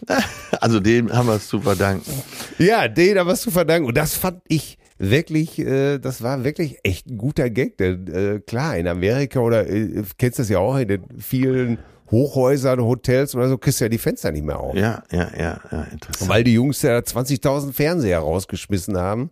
[0.61, 2.13] Also dem haben wir es zu verdanken.
[2.59, 3.89] Ja, den aber was zu verdanken.
[3.89, 7.77] Und das fand ich wirklich, äh, das war wirklich echt ein guter Gag.
[7.79, 11.79] Denn äh, klar, in Amerika oder äh, kennst das ja auch in den vielen
[12.11, 14.75] Hochhäusern, Hotels oder so, kriegst du ja die Fenster nicht mehr auf.
[14.75, 16.31] Ja, ja, ja, ja, interessant.
[16.31, 19.31] Weil die Jungs ja 20.000 Fernseher rausgeschmissen haben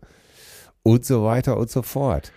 [0.83, 2.33] und so weiter und so fort.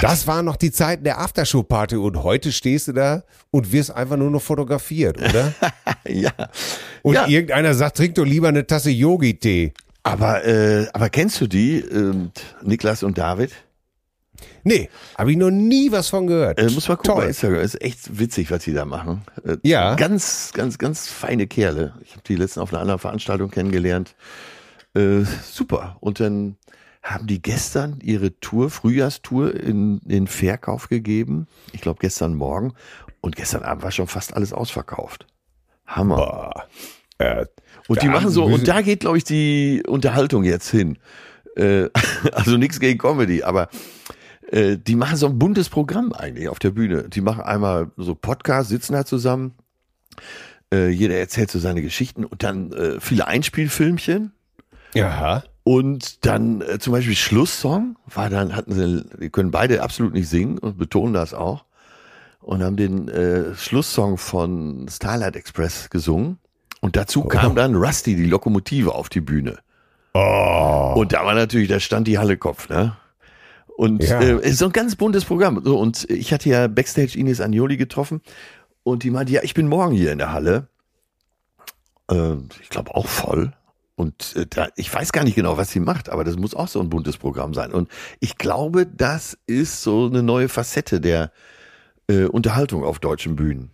[0.00, 4.16] Das waren noch die Zeiten der Aftershow-Party und heute stehst du da und wirst einfach
[4.16, 5.54] nur noch fotografiert, oder?
[6.08, 6.32] ja.
[7.02, 7.28] Und ja.
[7.28, 9.72] irgendeiner sagt, trink doch lieber eine Tasse Yogi-Tee.
[10.04, 12.30] Aber, äh, aber kennst du die, ähm,
[12.62, 13.52] Niklas und David?
[14.64, 16.58] Nee, habe ich noch nie was von gehört.
[16.58, 17.28] Äh, muss mal gucken bei Toll.
[17.28, 17.60] Instagram.
[17.60, 19.22] Ist echt witzig, was die da machen.
[19.44, 19.94] Äh, Ja.
[19.94, 21.94] Ganz, ganz, ganz feine Kerle.
[22.02, 24.14] Ich habe die letzten auf einer anderen Veranstaltung kennengelernt.
[24.94, 25.96] Äh, super.
[26.00, 26.56] Und dann
[27.02, 31.46] haben die gestern ihre Tour, Frühjahrstour, in den Verkauf gegeben.
[31.72, 32.74] Ich glaube gestern Morgen.
[33.20, 35.26] Und gestern Abend war schon fast alles ausverkauft.
[35.86, 36.16] Hammer.
[36.16, 36.64] Boah.
[37.18, 37.46] Äh,
[37.88, 40.98] Und die da machen so, und da geht, glaube ich, die Unterhaltung jetzt hin.
[41.56, 41.88] Äh,
[42.32, 43.68] also nichts gegen Comedy, aber
[44.50, 47.08] äh, die machen so ein buntes Programm eigentlich auf der Bühne.
[47.08, 49.54] Die machen einmal so Podcasts, sitzen da zusammen.
[50.72, 54.32] Äh, jeder erzählt so seine Geschichten und dann äh, viele Einspielfilmchen.
[54.94, 55.44] ja.
[55.66, 60.28] Und dann äh, zum Beispiel Schlusssong war dann, hatten sie, die können beide absolut nicht
[60.28, 61.64] singen und betonen das auch.
[62.40, 66.38] Und haben den äh, Schlusssong von Starlight Express gesungen.
[66.84, 69.56] Und dazu kam dann Rusty, die Lokomotive, auf die Bühne.
[70.12, 70.92] Oh.
[70.96, 72.94] Und da war natürlich, da stand die Halle Kopf, ne?
[73.78, 74.20] Und Ja.
[74.20, 75.62] äh, ist so ein ganz buntes Programm.
[75.64, 78.20] So, und ich hatte ja Backstage Ines Agnoli getroffen
[78.82, 80.68] und die meinte, ja, ich bin morgen hier in der Halle.
[82.10, 83.54] Äh, ich glaube auch voll.
[83.96, 86.68] Und äh, da, ich weiß gar nicht genau, was sie macht, aber das muss auch
[86.68, 87.72] so ein buntes Programm sein.
[87.72, 87.88] Und
[88.20, 91.32] ich glaube, das ist so eine neue Facette der
[92.10, 93.70] äh, Unterhaltung auf deutschen Bühnen.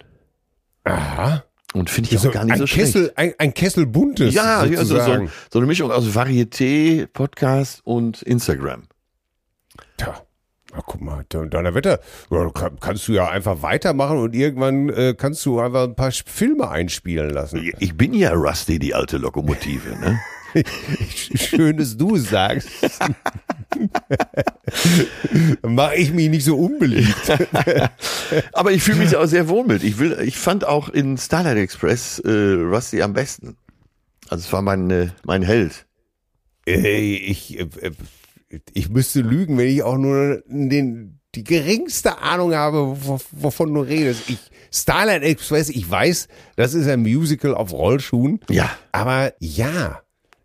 [0.84, 1.42] Aha.
[1.72, 2.92] Und finde ich So auch gar nicht ein so schlecht.
[2.94, 4.34] Kessel, ein, ein Kessel buntes.
[4.34, 8.82] Ja, ja so, so, eine Mischung aus Varieté, Podcast und Instagram.
[9.96, 10.20] Tja,
[10.72, 12.00] na, guck mal, de- deiner Wetter,
[12.80, 17.30] kannst du ja einfach weitermachen und irgendwann äh, kannst du einfach ein paar Filme einspielen
[17.30, 17.70] lassen.
[17.78, 19.90] Ich bin ja Rusty, die alte Lokomotive.
[20.00, 20.18] Ne?
[21.34, 22.68] Schön, dass du es sagst.
[25.62, 27.14] Mache ich mich nicht so unbeliebt.
[28.52, 29.82] Aber ich fühle mich auch sehr wohl mit.
[29.82, 33.56] Ich, will, ich fand auch in Starlight Express äh, Rusty am besten.
[34.28, 35.86] Also es war mein, äh, mein Held.
[36.66, 37.68] Ey, ich, äh,
[38.72, 42.96] ich müsste lügen, wenn ich auch nur den die geringste Ahnung habe,
[43.30, 44.28] wovon du redest.
[44.28, 44.38] Ich,
[44.72, 48.40] Starlight Express, ich weiß, das ist ein Musical auf Rollschuhen.
[48.48, 48.70] Ja.
[48.92, 50.02] Aber ja,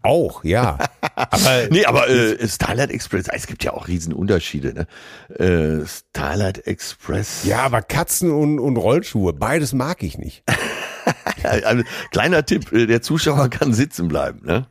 [0.02, 0.78] auch, ja.
[1.16, 4.74] Aber Nee, aber äh, Starlight Express, es gibt ja auch Riesenunterschiede.
[4.74, 5.38] Ne?
[5.38, 7.44] Äh, Starlight Express.
[7.44, 10.44] ja, aber Katzen und, und Rollschuhe, beides mag ich nicht.
[11.44, 14.46] Ein kleiner Tipp, äh, der Zuschauer kann sitzen bleiben.
[14.46, 14.68] Ne?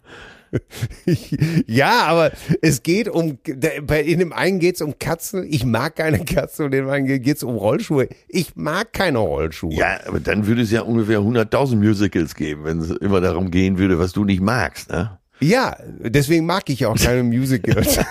[1.66, 2.32] ja, aber
[2.62, 3.38] es geht um,
[3.82, 6.90] bei- in dem einen geht es um Katzen, ich mag keine Katzen und in dem
[6.90, 8.08] anderen geht es um Rollschuhe.
[8.28, 9.74] Ich mag keine Rollschuhe.
[9.74, 13.78] Ja, aber dann würde es ja ungefähr 100.000 Musicals geben, wenn es immer darum gehen
[13.78, 14.90] würde, was du nicht magst.
[14.90, 15.18] Ne?
[15.40, 17.98] Ja, deswegen mag ich auch keine Musicals.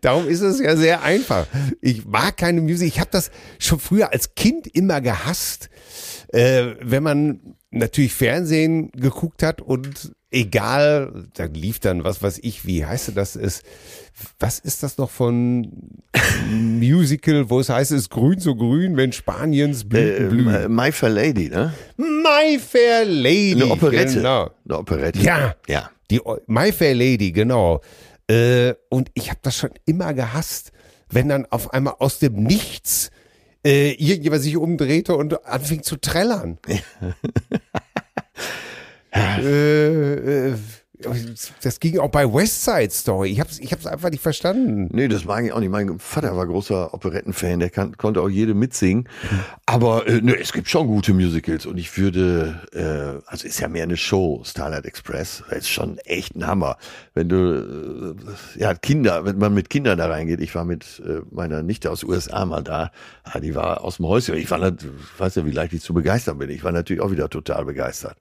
[0.00, 1.46] Darum ist es ja sehr einfach.
[1.80, 2.88] Ich mag keine Musik.
[2.88, 5.68] Ich habe das schon früher als Kind immer gehasst,
[6.28, 7.40] äh, wenn man
[7.70, 13.36] natürlich Fernsehen geguckt hat und egal, da lief dann was weiß ich, wie heißt das
[13.36, 13.62] ist,
[14.38, 15.70] was ist das noch von
[16.50, 20.74] Musical, wo es heißt, es ist grün so grün, wenn Spaniens Blüten Äh, blühen.
[20.74, 21.72] My Fair Lady, ne?
[21.96, 23.54] My Fair Lady.
[23.62, 24.14] Eine Operette.
[24.14, 24.50] Genau.
[24.64, 25.18] Eine Operette.
[25.20, 25.54] Ja.
[25.68, 25.90] Ja.
[26.10, 27.80] Die O- My Fair Lady, genau.
[28.28, 30.72] Äh, und ich habe das schon immer gehasst,
[31.10, 33.10] wenn dann auf einmal aus dem Nichts
[33.64, 36.58] äh, irgendjemand sich umdrehte und anfing zu trällern.
[39.12, 40.54] äh, äh,
[41.62, 43.30] das ging auch bei West Side Story.
[43.30, 44.88] Ich habe es ich hab's einfach nicht verstanden.
[44.92, 45.70] Nee, das mag ich auch nicht.
[45.70, 49.08] Mein Vater war großer Operettenfan, der kann, konnte auch jede mitsingen.
[49.66, 53.68] Aber äh, nee, es gibt schon gute Musicals und ich würde, äh, also ist ja
[53.68, 55.42] mehr eine Show, Starlight Express.
[55.50, 56.76] Ist schon echt ein Hammer.
[57.14, 58.16] Wenn du,
[58.56, 60.40] äh, ja, Kinder, wenn man mit Kindern da reingeht.
[60.40, 62.90] Ich war mit äh, meiner Nichte aus USA mal da.
[63.24, 64.34] Ah, die war aus dem Häuschen.
[64.36, 64.86] Ich war, ich
[65.18, 66.50] weiß ja, wie leicht ich zu begeistern bin.
[66.50, 68.16] Ich war natürlich auch wieder total begeistert.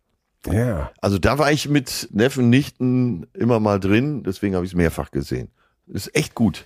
[0.54, 0.92] Ja.
[1.02, 4.24] Also da war ich mit Neffen, Nichten immer mal drin.
[4.24, 5.50] Deswegen habe ich es mehrfach gesehen.
[5.88, 6.66] Ist echt gut.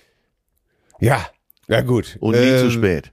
[1.00, 1.26] Ja,
[1.68, 2.16] ja gut.
[2.20, 3.12] Und nie Ähm, zu spät.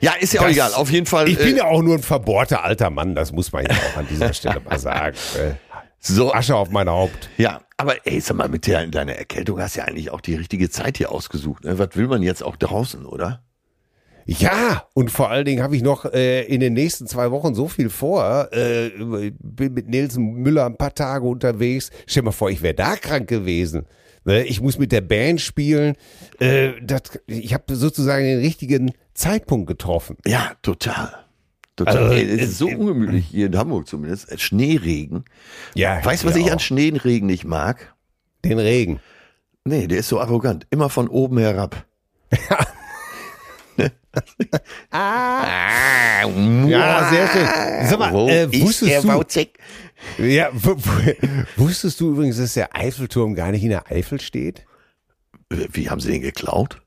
[0.00, 0.74] Ja, ist ja auch das- egal.
[0.74, 1.28] Auf jeden Fall.
[1.28, 3.96] Ich bin äh, ja auch nur ein verbohrter alter Mann, das muss man ja auch
[3.98, 5.16] an dieser Stelle mal sagen.
[5.36, 5.54] Äh,
[5.98, 6.32] so.
[6.32, 7.28] Asche auf mein Haupt.
[7.38, 10.36] Ja, aber ey, sag mal, mit der, deiner Erkältung hast du ja eigentlich auch die
[10.36, 11.64] richtige Zeit hier ausgesucht.
[11.64, 11.78] Ne?
[11.78, 13.42] Was will man jetzt auch draußen, oder?
[14.30, 17.66] Ja, und vor allen Dingen habe ich noch äh, in den nächsten zwei Wochen so
[17.66, 18.52] viel vor.
[18.52, 18.90] Äh,
[19.40, 21.90] bin mit Nelson Müller ein paar Tage unterwegs.
[22.06, 23.86] Stell dir mal vor, ich wäre da krank gewesen.
[24.26, 25.94] Ne, Ich muss mit der Band spielen.
[26.40, 30.18] Äh, das, ich habe sozusagen den richtigen Zeitpunkt getroffen.
[30.26, 31.10] Ja, total.
[31.76, 31.96] Total.
[31.96, 34.30] Also, ey, es äh, ist so äh, ungemütlich hier in Hamburg zumindest.
[34.30, 35.24] Äh, Schneeregen.
[35.74, 36.52] Ja, Weißt du, was ich auch.
[36.52, 37.94] an Schneeregen nicht mag?
[38.44, 39.00] Den Regen.
[39.64, 40.66] Nee, der ist so arrogant.
[40.68, 41.86] Immer von oben herab.
[44.90, 46.24] ah,
[46.66, 47.88] Ja, sehr schön.
[47.88, 49.08] Sag mal, Wo äh, wusstest der du-?
[50.18, 50.50] Ja,
[51.56, 54.64] wusstest du übrigens, dass der Eiffelturm gar nicht in der Eifel steht?
[55.50, 56.80] Wie haben sie den geklaut?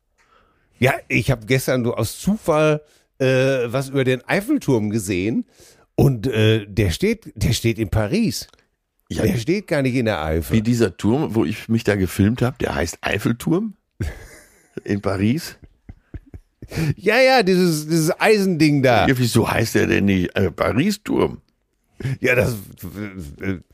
[0.80, 2.82] Ja, ich habe gestern so aus Zufall
[3.20, 3.26] äh,
[3.72, 5.46] was über den Eiffelturm gesehen
[5.96, 8.48] und äh, der steht, der steht in Paris.
[9.10, 10.62] Ja, Der steht gar nicht in der wie Eifel.
[10.62, 13.76] dieser Turm, wo ich mich da gefilmt habe, der heißt Eiffelturm
[14.86, 15.58] in Paris.
[16.96, 19.08] Ja, ja, dieses, dieses Eisending da.
[19.08, 21.42] Ja, wieso heißt der denn nicht äh, Paris-Turm?
[22.20, 22.56] Ja, das,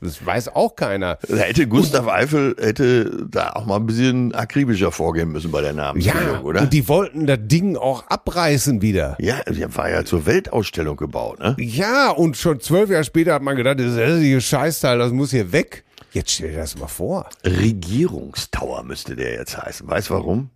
[0.02, 1.18] das weiß auch keiner.
[1.28, 5.72] Da hätte Gustav Eiffel hätte da auch mal ein bisschen akribischer vorgehen müssen bei der
[5.72, 6.60] Namensfindung, Ja, oder?
[6.60, 9.16] und die wollten das Ding auch abreißen wieder.
[9.18, 11.56] ja, der war ja zur Weltausstellung gebaut, ne?
[11.58, 15.50] Ja, und schon zwölf Jahre später hat man gedacht, das hässliche Scheißteil, das muss hier
[15.52, 15.84] weg.
[16.12, 17.30] Jetzt stell dir das mal vor.
[17.46, 19.88] Regierungstower müsste der jetzt heißen.
[19.88, 20.50] Weißt warum?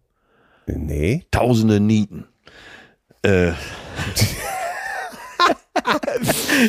[0.67, 1.25] Nee.
[1.31, 2.27] Tausende Nieten.
[3.23, 3.53] Äh.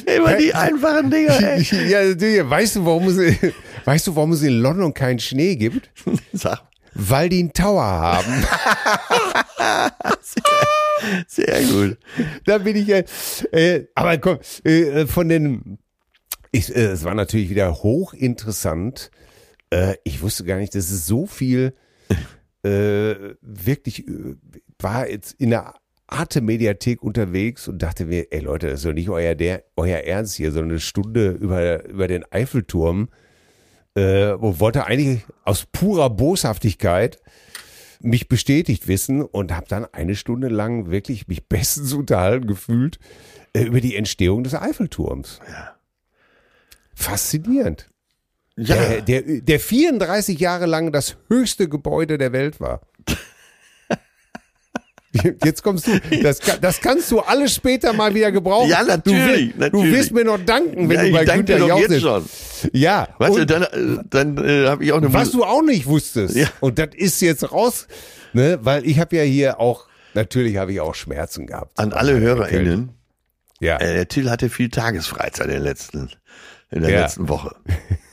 [0.06, 1.62] Immer die einfachen Dinger, ey.
[1.90, 3.18] Ja, weißt du, warum es,
[3.86, 5.90] weißt du, warum es in London keinen Schnee gibt?
[6.32, 6.62] Sag,
[6.94, 8.46] Weil die einen Tower haben.
[11.28, 11.98] sehr gut.
[12.46, 13.02] da bin ich ja.
[13.52, 15.78] Äh, aber komm, äh, von den.
[16.52, 19.12] Ich, äh, es war natürlich wieder hochinteressant.
[19.70, 21.74] Äh, ich wusste gar nicht, dass es so viel
[22.64, 24.36] äh, wirklich äh,
[24.84, 25.76] war jetzt in der
[26.08, 30.36] Arte-Mediathek unterwegs und dachte mir, ey Leute, das ist doch nicht euer, der, euer Ernst
[30.36, 33.10] hier, sondern eine Stunde über, über den Eiffelturm.
[33.96, 37.20] Äh, wo wollte eigentlich aus purer Boshaftigkeit
[38.02, 43.00] mich bestätigt wissen und habe dann eine Stunde lang wirklich mich bestens unterhalten gefühlt.
[43.54, 45.40] äh, über die Entstehung des Eiffelturms.
[45.48, 45.76] Ja.
[46.96, 47.90] Faszinierend.
[48.56, 52.82] Ja, Der, der, der 34 Jahre lang das höchste Gebäude der Welt war.
[55.44, 56.00] Jetzt kommst du.
[56.24, 58.70] Das, das kannst du alles später mal wieder gebrauchen.
[58.70, 59.92] Ja, natürlich, Du, wirst- natürlich.
[59.92, 62.26] du wirst mir noch danken, wenn ja du bei doch Jauch jetzt schon.
[62.72, 63.08] Ja.
[63.20, 65.86] Weißt du, und dann, äh, dann äh, habe ich auch eine was du auch nicht
[65.86, 66.36] wusstest.
[66.36, 66.48] Ja.
[66.62, 67.88] Und das ist jetzt raus,
[68.34, 68.58] ne?
[68.62, 71.78] Weil ich habe ja hier auch, natürlich habe ich auch Schmerzen gehabt.
[71.80, 72.90] an alle HörerInnen.
[73.60, 73.78] Ja.
[73.78, 76.10] Äh, Till hatte viel Tagesfreizeit in der letzten,
[76.72, 77.02] in der Ja.
[77.02, 77.56] letzten Woche.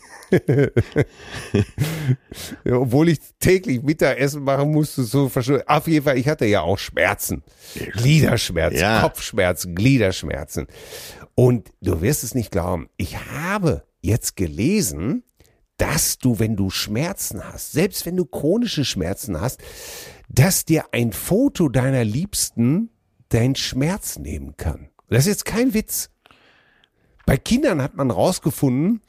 [2.64, 5.64] Ja, Obwohl ich täglich Mittagessen machen musste, so verschwunden.
[5.66, 7.43] Auf jeden Fall, ich hatte ja auch Schmerzen.
[7.74, 9.01] Gliederschmerzen, Ja.
[9.01, 10.66] Kopfschmerzen, Gliederschmerzen.
[11.35, 15.24] Und du wirst es nicht glauben, ich habe jetzt gelesen,
[15.76, 19.61] dass du, wenn du Schmerzen hast, selbst wenn du chronische Schmerzen hast,
[20.28, 22.91] dass dir ein Foto deiner Liebsten
[23.31, 24.91] deinen Schmerz nehmen kann.
[25.09, 26.11] Das ist jetzt kein Witz.
[27.26, 29.01] Bei Kindern hat man rausgefunden,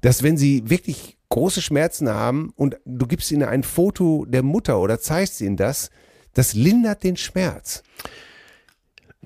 [0.00, 4.78] dass wenn sie wirklich große Schmerzen haben und du gibst ihnen ein Foto der Mutter
[4.80, 5.90] oder zeigst ihnen das,
[6.34, 7.82] das lindert den Schmerz.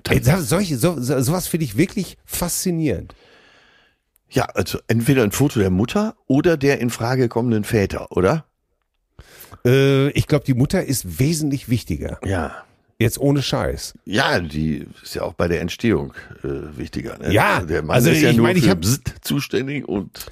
[0.09, 3.15] Ey, solche, so, so, sowas finde ich wirklich faszinierend.
[4.29, 8.45] Ja, also entweder ein Foto der Mutter oder der in Frage kommenden Väter, oder?
[9.63, 12.19] Äh, ich glaube, die Mutter ist wesentlich wichtiger.
[12.25, 12.63] Ja.
[12.99, 13.93] Jetzt ohne Scheiß.
[14.05, 16.13] Ja, die ist ja auch bei der Entstehung
[16.43, 17.17] äh, wichtiger.
[17.17, 17.31] Ne?
[17.31, 20.31] Ja, der Mann also ist ja ich nur meine, ich für hab- Bzzt zuständig und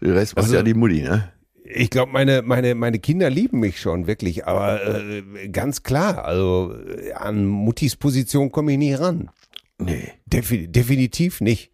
[0.00, 1.30] der Rest macht Also- ja die Mutti, ne?
[1.72, 6.74] Ich glaube, meine, meine, meine Kinder lieben mich schon wirklich, aber äh, ganz klar, also
[7.14, 9.30] an Muttis Position komme ich nie ran.
[9.78, 10.08] Nee.
[10.26, 11.70] Defi definitiv nicht.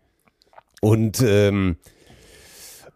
[0.83, 1.77] Und, ähm,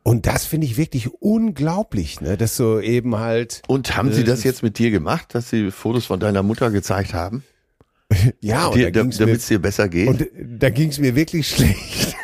[0.03, 2.37] und das finde ich wirklich unglaublich, ne?
[2.37, 5.71] dass so eben halt, Und haben sie Äh, das jetzt mit dir gemacht, dass sie
[5.71, 7.45] Fotos von deiner Mutter gezeigt haben?
[8.41, 10.09] ja, Dir- da Damit es dir besser geht?
[10.09, 10.27] und
[10.59, 12.15] da ging's mir wirklich schlecht.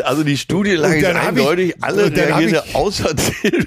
[0.00, 0.36] Also die
[0.94, 3.66] ist dann hab ich- eindeutig, alle reagieren außer Till.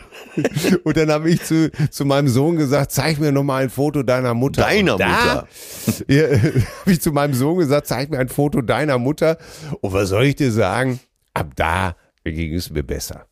[0.84, 4.04] Und dann habe ich zu, zu meinem Sohn gesagt, zeig mir noch mal ein Foto
[4.04, 4.62] deiner Mutter.
[4.64, 5.48] Deiner da,
[6.08, 6.24] Ja,
[6.82, 9.38] habe ich zu meinem Sohn gesagt, zeig mir ein Foto deiner Mutter.
[9.82, 11.00] Und was soll ich dir sagen?
[11.34, 13.28] Ab da ging es mir besser.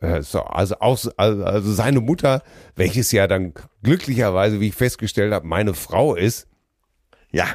[0.00, 2.42] Äh, So, also, auch, also, also seine Mutter,
[2.76, 3.52] welches ja dann
[3.82, 6.46] glücklicherweise, wie ich festgestellt habe, meine Frau ist,
[7.32, 7.46] Ja,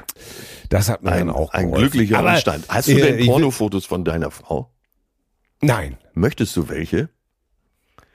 [0.69, 1.91] das hat mir ein, dann auch ein geholfen.
[1.91, 2.65] glücklicher Aber, Umstand.
[2.67, 4.71] Hast du äh, denn Pornofotos von deiner Frau?
[5.61, 5.97] Nein.
[6.13, 7.09] Möchtest du welche?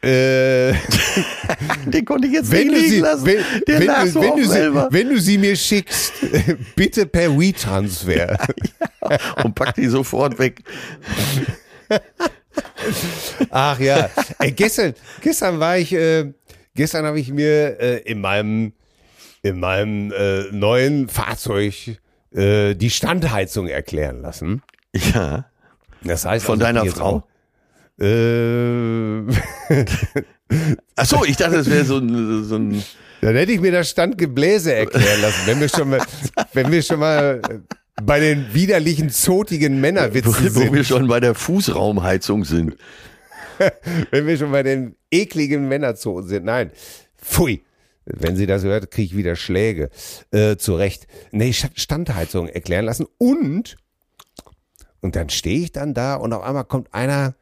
[0.02, 0.72] Äh,
[1.86, 3.24] Den konnte ich jetzt wenn, nicht sie, lassen.
[3.24, 6.14] wenn, wenn, du, wenn, du sie, wenn du sie mir schickst,
[6.76, 8.36] bitte per WeTransfer.
[9.44, 10.62] und pack die sofort weg.
[13.50, 14.10] Ach ja,
[14.40, 16.32] Ey, gestern, gestern war ich, äh,
[16.74, 18.72] gestern habe ich mir äh, in meinem,
[19.43, 21.99] in meinem äh, neuen Fahrzeug
[22.32, 24.62] äh, die Standheizung erklären lassen.
[24.95, 25.47] Ja.
[26.03, 27.24] Das heißt Von also, deiner Frau?
[27.99, 29.22] Auch, äh,
[30.97, 32.82] Ach so, ich dachte, das wäre so ein, so ein
[33.22, 36.01] dann hätte ich mir das Standgebläse erklären lassen, wenn wir schon mal,
[36.55, 37.40] wenn wir schon mal
[38.03, 40.72] bei den widerlichen, zotigen Männerwitzen wo, wo sind.
[40.74, 42.76] wir schon bei der Fußraumheizung sind.
[44.11, 46.45] wenn wir schon bei den ekligen Männerzonen sind.
[46.45, 46.72] Nein,
[47.16, 47.62] pfui.
[48.05, 49.90] Wenn sie das hört, kriege ich wieder Schläge.
[50.32, 51.07] Äh, zu Recht.
[51.30, 53.07] Nee, Sta- Standheizung erklären lassen.
[53.18, 53.76] Und,
[55.00, 57.34] und dann stehe ich dann da und auf einmal kommt einer,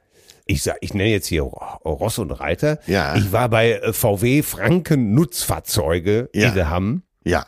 [0.46, 2.78] ich sag, ich nenne jetzt hier Ross und Reiter.
[2.86, 3.16] Ja.
[3.16, 6.50] Ich war bei äh, VW Franken Nutzfahrzeuge Ja.
[6.52, 7.02] Idehamm.
[7.24, 7.46] Ja.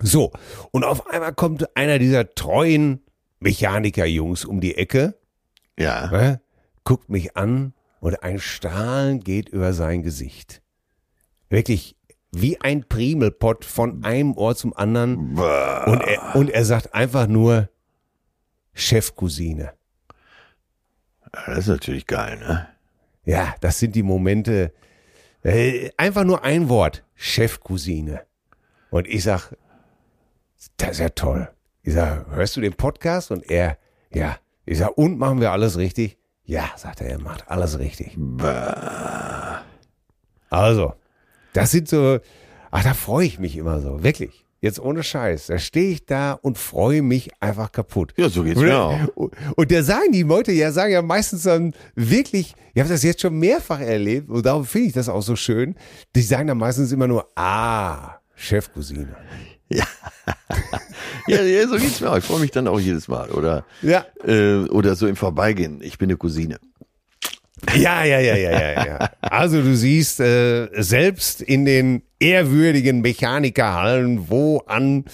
[0.00, 0.32] So.
[0.70, 3.02] Und auf einmal kommt einer dieser treuen
[3.40, 5.14] Mechanikerjungs um die Ecke
[5.78, 6.10] Ja.
[6.10, 6.40] ne,
[6.84, 10.62] guckt mich an und ein Strahlen geht über sein Gesicht.
[11.50, 11.96] Wirklich
[12.32, 15.38] wie ein Primelpott von einem Ohr zum anderen.
[15.38, 17.68] Und er, und er sagt einfach nur
[18.74, 19.72] Chefcousine.
[21.46, 22.68] Das ist natürlich geil, ne?
[23.24, 24.72] Ja, das sind die Momente.
[25.42, 27.04] Äh, einfach nur ein Wort.
[27.14, 28.22] Chefcousine.
[28.90, 29.52] Und ich sag,
[30.76, 31.50] das ist ja toll.
[31.82, 33.30] Ich sag, hörst du den Podcast?
[33.30, 33.78] Und er,
[34.12, 34.38] ja.
[34.64, 36.18] Ich sag, und machen wir alles richtig?
[36.44, 38.16] Ja, sagt er, er macht alles richtig.
[40.50, 40.94] Also,
[41.60, 42.18] das sind so,
[42.70, 44.44] ach, da freue ich mich immer so, wirklich.
[44.60, 45.46] Jetzt ohne Scheiß.
[45.46, 48.12] Da stehe ich da und freue mich einfach kaputt.
[48.16, 48.98] Ja, so geht's mir auch.
[49.54, 53.20] Und da sagen die Leute ja, sagen ja meistens dann wirklich, ich habe das jetzt
[53.20, 55.76] schon mehrfach erlebt und darum finde ich das auch so schön.
[56.16, 59.14] Die sagen dann meistens immer nur, ah, Chefcousine.
[61.28, 62.16] Ja, ja, so geht's mir auch.
[62.16, 63.30] Ich freue mich dann auch jedes Mal.
[63.30, 64.06] Oder, Ja.
[64.24, 65.80] äh, oder so im Vorbeigehen.
[65.82, 66.58] Ich bin eine Cousine.
[67.74, 69.10] Ja, ja, ja, ja, ja, ja.
[69.20, 75.04] Also du siehst, äh, selbst in den ehrwürdigen Mechanikerhallen, wo an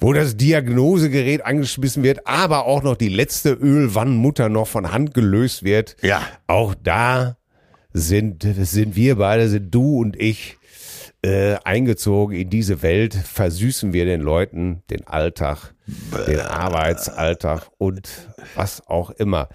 [0.00, 5.64] wo das Diagnosegerät angeschmissen wird, aber auch noch die letzte Ölwannmutter noch von Hand gelöst
[5.64, 5.96] wird.
[6.02, 6.22] Ja.
[6.46, 7.36] Auch da
[7.92, 10.56] sind, sind wir beide, sind du und ich
[11.22, 15.74] äh, eingezogen in diese Welt, versüßen wir den Leuten den Alltag,
[16.28, 19.48] den Arbeitsalltag und was auch immer.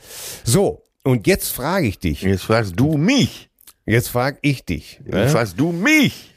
[0.43, 3.49] So, und jetzt frage ich dich, Jetzt fragst du mich.
[3.86, 5.30] jetzt frage ich dich, Jetzt ne?
[5.30, 6.34] fragst du mich.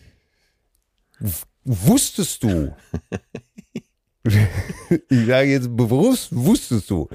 [1.65, 2.75] wusstest du,
[4.25, 7.09] ich sage jetzt bewusst, wusstest du,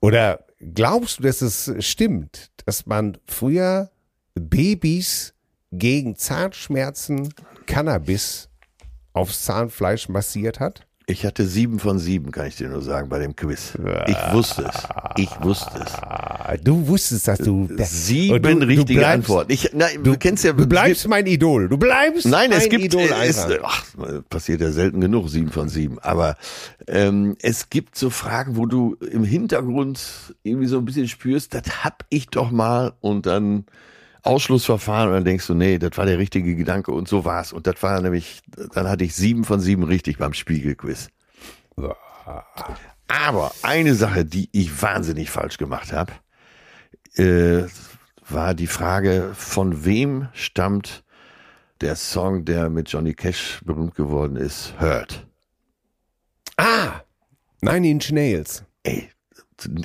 [0.00, 0.44] oder
[0.74, 3.90] glaubst du, dass es stimmt, dass man früher
[4.34, 5.34] Babys
[5.72, 7.32] gegen Zahnschmerzen
[7.66, 8.48] Cannabis
[9.12, 10.86] aufs Zahnfleisch massiert hat?
[11.08, 13.74] Ich hatte sieben von sieben, kann ich dir nur sagen, bei dem Quiz.
[14.06, 14.88] Ich wusste es.
[15.16, 15.92] Ich wusste es.
[16.62, 19.52] Du wusstest, dass du Sieben du- du richtige bleibst- Antworten.
[19.52, 20.52] Ich, na, du, kennst ja.
[20.52, 21.68] Du bleibst mein Idol.
[21.68, 23.84] Du bleibst Nein, mein es gibt, Idol es, einfach.
[23.98, 25.98] ach, passiert ja selten genug, sieben von sieben.
[25.98, 26.36] Aber
[26.86, 31.84] ähm, es gibt so Fragen, wo du im Hintergrund irgendwie so ein bisschen spürst, das
[31.84, 33.64] hab ich doch mal und dann
[34.22, 37.52] Ausschlussverfahren und dann denkst du, nee, das war der richtige Gedanke und so war's.
[37.52, 38.40] Und das war nämlich,
[38.74, 41.08] dann hatte ich sieben von sieben richtig beim Spiegelquiz.
[43.08, 46.12] Aber eine Sache, die ich wahnsinnig falsch gemacht habe,
[47.18, 47.64] äh,
[48.28, 51.04] war die Frage, von wem stammt
[51.80, 55.26] der Song, der mit Johnny Cash berühmt geworden ist, Hurt.
[56.56, 57.02] Ah,
[57.60, 58.64] Nine Inch Nails.
[58.82, 59.10] Ey,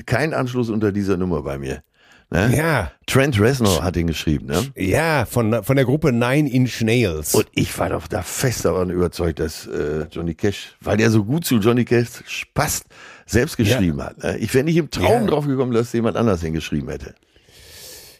[0.05, 1.83] kein Anschluss unter dieser Nummer bei mir.
[2.29, 2.55] Ne?
[2.55, 4.71] Ja, Trent Reznor hat ihn geschrieben, ne?
[4.77, 7.35] ja, von, von der Gruppe Nine Inch Nails.
[7.35, 11.25] Und ich war doch da fest davon überzeugt, dass äh, Johnny Cash, weil der so
[11.25, 12.85] gut zu Johnny Cash passt,
[13.25, 14.17] selbst geschrieben hat.
[14.23, 14.37] Ne?
[14.39, 15.27] Ich wäre nicht im Traum Ja.
[15.27, 17.15] drauf gekommen, dass jemand anders hingeschrieben hätte.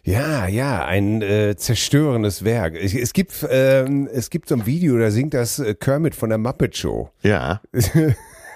[0.04, 2.76] Ja, ja, ein äh, zerstörendes Werk.
[2.76, 6.30] Es, es gibt ähm, es gibt so ein Video, da singt das äh, Kermit von
[6.30, 7.10] der Muppet Show.
[7.24, 7.62] Ja.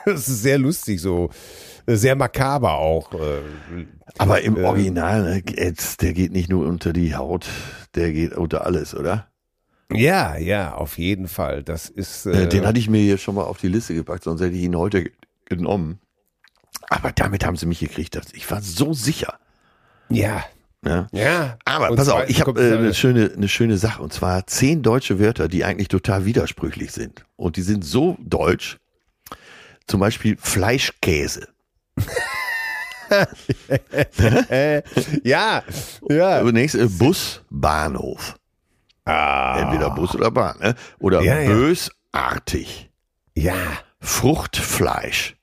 [0.08, 1.32] Das ist sehr lustig, so
[1.88, 3.12] äh, sehr makaber auch.
[3.16, 3.88] Äh,
[4.20, 7.48] Aber im äh, Original, ne, jetzt, der geht nicht nur unter die Haut,
[7.96, 9.26] der geht unter alles, oder?
[9.92, 11.64] Ja, ja, auf jeden Fall.
[11.64, 12.28] Das ist.
[12.28, 14.62] Äh, Den hatte ich mir hier schon mal auf die Liste gepackt, sonst hätte ich
[14.62, 15.12] ihn heute ge-
[15.46, 15.98] genommen.
[16.90, 18.18] Aber damit haben sie mich gekriegt.
[18.34, 19.40] Ich war so sicher.
[20.10, 20.44] ja,
[20.86, 21.08] Ja.
[21.12, 21.58] ja.
[21.66, 24.46] Aber Und pass auf, ich habe äh, dann- eine schöne, eine schöne Sache und zwar
[24.48, 27.26] zehn deutsche Wörter, die eigentlich total widersprüchlich sind.
[27.36, 28.78] Und die sind so deutsch.
[29.88, 31.48] Zum Beispiel Fleischkäse.
[34.50, 34.82] äh,
[35.24, 35.64] ja,
[36.10, 36.42] ja.
[36.42, 38.36] Zunächst äh, Bus, Bahnhof.
[39.06, 40.58] Ah, Entweder Bus oder Bahn.
[40.60, 40.76] Ne?
[41.00, 41.46] Oder ja.
[41.46, 42.90] bösartig.
[43.36, 43.56] ja.
[44.00, 45.36] Fruchtfleisch.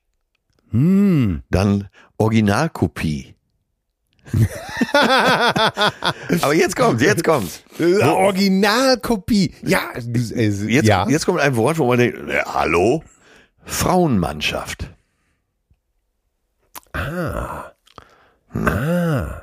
[0.73, 1.41] Hm.
[1.49, 3.35] Dann Originalkopie.
[6.41, 7.63] Aber jetzt kommt, jetzt kommt.
[7.79, 9.53] Originalkopie.
[9.63, 10.01] Ja, äh,
[10.49, 11.07] Jetzt, ja.
[11.09, 13.03] jetzt kommt ein Wort, wo man denkt, äh, hallo?
[13.65, 14.89] Frauenmannschaft.
[16.93, 17.71] Ah.
[18.53, 19.41] Ah.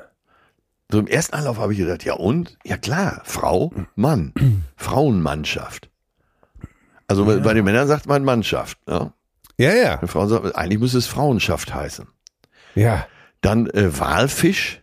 [0.91, 2.57] So im ersten Anlauf habe ich gedacht, ja und?
[2.65, 4.33] Ja klar, Frau, Mann.
[4.75, 5.89] Frauenmannschaft.
[7.07, 8.77] Also bei- bei den Männern sagt man Mannschaft.
[8.87, 9.13] Ja?
[9.61, 9.95] Ja, ja.
[9.97, 12.07] Bei Frauen sagt, eigentlich müsste es Frauenschaft heißen.
[12.75, 13.07] Ja.
[13.41, 14.81] Dann äh, Walfisch.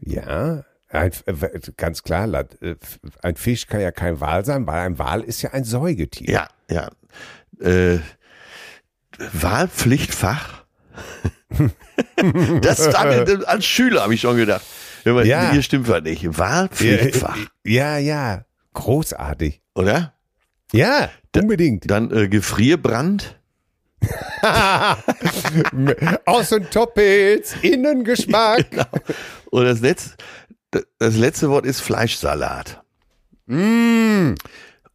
[0.00, 0.64] Ja.
[0.88, 2.74] Ein, äh, ganz klar, la- äh,
[3.22, 6.28] ein Fisch kann ja kein Wal sein, weil ein Wal ist ja ein Säugetier.
[6.30, 6.90] Ja, ja.
[7.66, 7.98] Äh,
[9.32, 10.64] Wahlpflichtfach.
[12.60, 14.62] das stand als Schüler, habe ich schon gedacht.
[15.04, 15.50] Mal, Ja.
[15.50, 16.38] Hier stimmt was nicht.
[16.38, 18.44] Wahlpflichtfach, Ja, ja.
[18.74, 19.60] Großartig.
[19.74, 20.14] oder?
[20.72, 21.90] Ja, unbedingt.
[21.90, 23.38] Dann äh, Gefrierbrand.
[26.26, 28.66] Außen Toppels, Innengeschmack.
[29.50, 30.16] Und das letzte,
[30.98, 32.82] das letzte Wort ist Fleischsalat.
[33.46, 34.34] Mm.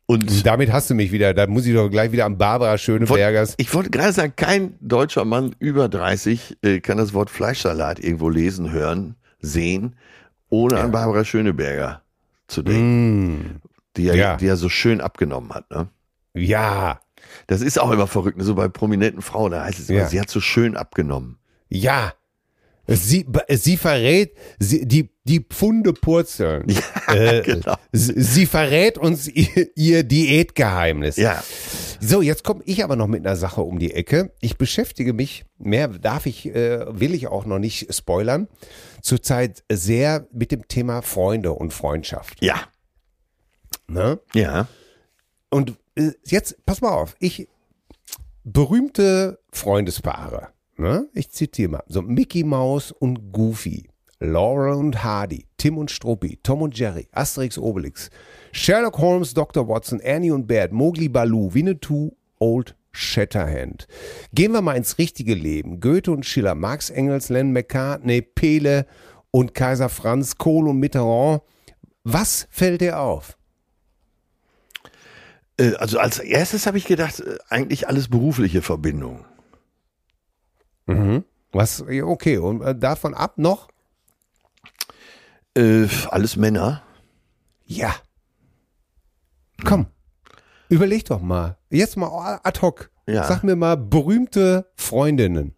[0.10, 1.34] Und Damit hast du mich wieder.
[1.34, 3.56] Da muss ich doch gleich wieder am Barbara Schönebergers.
[3.58, 8.30] ich wollte gerade sagen, kein deutscher Mann über 30 äh, kann das Wort Fleischsalat irgendwo
[8.30, 9.96] lesen, hören, sehen,
[10.50, 12.02] ohne an Barbara Schöneberger
[12.48, 13.62] zu denken, Mm.
[13.98, 14.36] die, er, Ja.
[14.38, 15.70] die er so schön abgenommen hat.
[15.72, 15.90] Ne?
[16.34, 17.02] Ja,
[17.46, 18.44] Das ist auch immer verrückt, ne?
[18.44, 20.08] so bei prominenten Frauen, da heißt es immer, Ja.
[20.10, 21.38] sie hat so schön abgenommen.
[21.70, 22.14] ja.
[22.90, 26.68] Sie, sie verrät, sie, die, die Pfunde purzeln.
[27.10, 27.76] äh, genau.
[27.92, 31.18] sie, sie verrät uns ihr, ihr Diätgeheimnis.
[31.18, 31.44] Ja,
[32.00, 34.32] So, jetzt komme ich aber noch mit einer Sache um die Ecke.
[34.40, 38.48] Ich beschäftige mich, mehr darf ich, äh, will ich auch noch nicht spoilern,
[39.02, 42.42] zurzeit sehr mit dem Thema Freunde und Freundschaft.
[42.42, 42.56] ja,
[43.90, 44.18] Ne?
[44.34, 44.68] ja.
[45.50, 45.74] Und
[46.24, 47.48] jetzt, pass mal auf, ich,
[48.44, 51.08] berühmte Freundespaare, ne?
[51.14, 53.90] ich zitiere mal, so Mickey Mouse und Goofy
[54.20, 58.10] Laurel und Hardy, Tim und Struppi, Tom und Jerry, Asterix Obelix,
[58.52, 59.68] Sherlock Holmes, Dr.
[59.68, 63.88] Watson, Ernie und Bert, Mowgli Baloo, Winnetou, Old Shatterhand.
[64.34, 65.80] Gehen wir mal ins richtige Leben.
[65.80, 68.88] Goethe und Schiller, Marx Engels, Len McCartney, Pele
[69.30, 71.42] und Kaiser Franz, Kohl und Mitterrand.
[72.04, 73.37] Was fällt dir auf?
[75.60, 79.26] Äh, also als erstes habe ich gedacht, äh, eigentlich alles berufliche Verbindungen.
[80.86, 81.26] Mhm.
[81.52, 83.68] Was, okay, und äh, davon ab noch?
[85.56, 86.84] Äh, alles Männer.
[87.66, 87.96] Ja.
[89.66, 89.88] Komm,
[90.70, 91.58] überleg doch mal.
[91.70, 92.92] Jetzt mal ad hoc.
[93.08, 93.24] Ja.
[93.24, 95.56] Sag mir mal berühmte Freundinnen.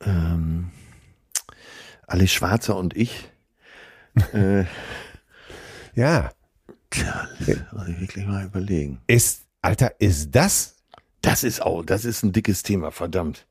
[0.00, 0.70] Ähm,
[2.06, 3.28] Alice Schwarzer und ich.
[4.32, 4.64] äh,
[5.94, 6.30] Ja.
[6.94, 7.28] Tja,
[7.72, 9.00] muss ich wirklich mal überlegen.
[9.06, 10.76] Ist, Alter, ist das?
[11.20, 13.46] Das ist auch, das ist ein dickes Thema, verdammt.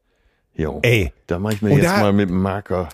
[0.56, 0.80] Jo.
[0.84, 1.12] Ey.
[1.28, 2.89] Da mache ich mir jetzt da- mal mit dem Marker.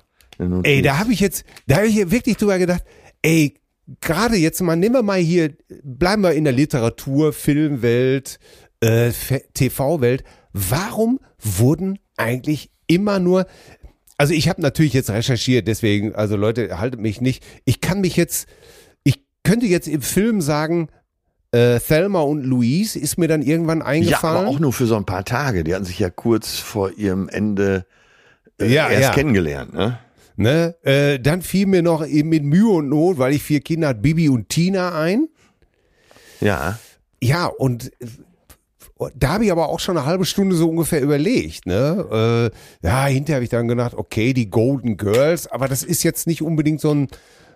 [0.63, 2.83] Ey, da habe ich jetzt, da habe ich hier wirklich drüber gedacht,
[3.21, 3.55] ey,
[3.99, 8.39] gerade jetzt mal, nehmen wir mal hier, bleiben wir in der Literatur, Filmwelt,
[8.79, 9.11] äh,
[9.53, 10.23] TV-Welt.
[10.53, 13.47] Warum wurden eigentlich immer nur,
[14.17, 18.15] also ich habe natürlich jetzt recherchiert, deswegen, also Leute, haltet mich nicht, ich kann mich
[18.15, 18.47] jetzt,
[19.43, 20.89] könnte jetzt im Film sagen,
[21.51, 24.37] äh, Thelma und Louise ist mir dann irgendwann Ja, eingefallen.
[24.37, 25.63] aber auch nur für so ein paar Tage.
[25.63, 27.85] Die hatten sich ja kurz vor ihrem Ende
[28.59, 29.13] äh, Ja, erst ja.
[29.13, 29.97] kennengelernt, ne?
[30.35, 30.75] Ne?
[30.83, 33.99] Äh, dann fiel mir noch eben mit Mühe und Not, weil ich vier Kinder hatte,
[33.99, 35.27] Bibi und Tina ein.
[36.39, 36.79] Ja.
[37.21, 37.91] Ja, und
[39.15, 41.65] da habe ich aber auch schon eine halbe Stunde so ungefähr überlegt.
[41.65, 42.51] Ne?
[42.83, 46.27] Äh, ja, hinterher habe ich dann gedacht, okay, die Golden Girls, aber das ist jetzt
[46.27, 47.07] nicht unbedingt so ein,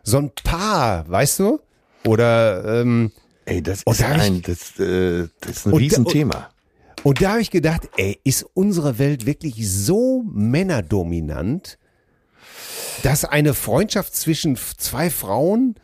[0.04, 1.60] so ein Paar, weißt du?
[2.06, 3.12] Oder ähm,
[3.46, 6.50] Ey, das Und ist hab ich- ein, das, äh, das ist ein Und da- Riesenthema.
[7.04, 11.78] Und da habe ich gedacht, ey, ist unsere Welt wirklich so männerdominant,
[13.04, 15.76] dass eine Freundschaft zwischen zwei Frauen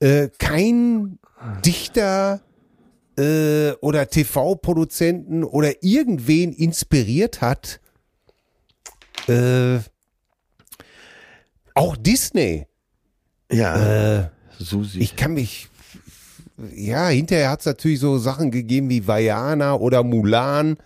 [0.00, 1.18] äh, kein
[1.64, 2.40] Dichter
[3.18, 7.80] äh, oder TV-Produzenten oder irgendwen inspiriert hat?
[9.26, 9.78] Äh,
[11.74, 12.66] auch Disney.
[13.50, 14.98] Ja, Äh, Susi.
[15.00, 15.68] ich kann mich.
[16.74, 20.76] Ja, hinterher hat es natürlich so Sachen gegeben wie Vajana oder Mulan.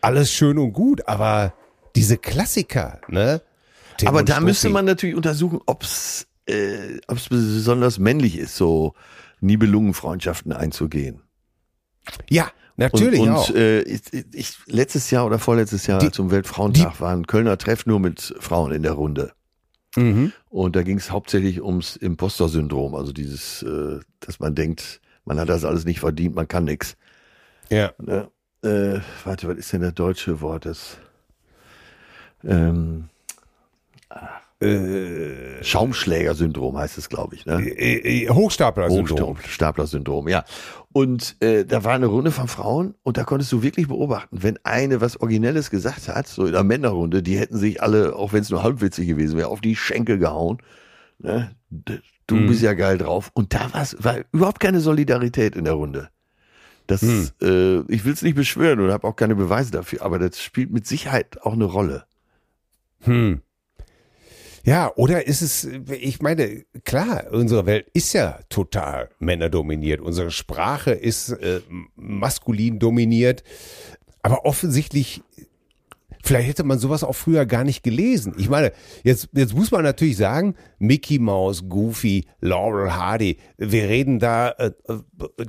[0.00, 1.52] Alles schön und gut, aber
[1.94, 3.40] diese Klassiker, ne?
[3.96, 4.72] Tim aber da müsste Struppi.
[4.74, 8.94] man natürlich untersuchen, ob's äh, ob's besonders männlich ist, so
[9.40, 11.22] Nibelungenfreundschaften einzugehen.
[12.30, 13.48] Ja, natürlich und, auch.
[13.50, 14.00] und äh, ich,
[14.32, 18.34] ich, letztes Jahr oder vorletztes Jahr Die- zum Weltfrauentag war ein Kölner Treff nur mit
[18.40, 19.32] Frauen in der Runde.
[19.96, 20.32] Mhm.
[20.48, 25.48] Und da ging es hauptsächlich ums Imposter-Syndrom, also dieses, äh, dass man denkt, man hat
[25.48, 26.96] das alles nicht verdient, man kann nix.
[27.70, 27.92] Ja.
[27.98, 28.30] Ne?
[28.62, 30.66] Äh, warte, was ist denn das deutsche Wort?
[30.66, 30.98] Das
[32.44, 33.08] ähm,
[34.60, 37.46] Äh, Schaumschläger-Syndrom heißt es, glaube ich.
[37.46, 37.60] Ne?
[37.62, 39.38] äh, äh, Hochstapler-Syndrom.
[39.38, 40.44] Hochstapler-Syndrom, ja.
[40.98, 44.58] Und äh, da war eine Runde von Frauen und da konntest du wirklich beobachten, wenn
[44.64, 48.40] eine was Originelles gesagt hat, so in der Männerrunde, die hätten sich alle, auch wenn
[48.42, 50.58] es nur halbwitzig gewesen wäre, auf die Schenkel gehauen.
[51.20, 51.52] Ne?
[52.26, 52.46] Du Mhm.
[52.48, 53.30] bist ja geil drauf.
[53.32, 53.70] Und da
[54.00, 56.08] war überhaupt keine Solidarität in der Runde.
[56.88, 57.28] Das, Mhm.
[57.42, 60.72] äh, ich will es nicht beschwören und habe auch keine Beweise dafür, aber das spielt
[60.72, 62.06] mit Sicherheit auch eine Rolle.
[63.02, 63.40] Hm.
[64.64, 70.00] Ja, oder ist es, ich meine, klar, unsere Welt ist ja total männerdominiert.
[70.00, 71.60] Unsere Sprache ist äh,
[71.94, 73.42] maskulin dominiert.
[74.22, 75.22] Aber offensichtlich,
[76.22, 78.34] vielleicht hätte man sowas auch früher gar nicht gelesen.
[78.36, 78.72] Ich meine,
[79.04, 84.72] jetzt, jetzt muss man natürlich sagen, Mickey Mouse, Goofy, Laurel Hardy, wir reden da, äh,
[84.88, 84.98] äh,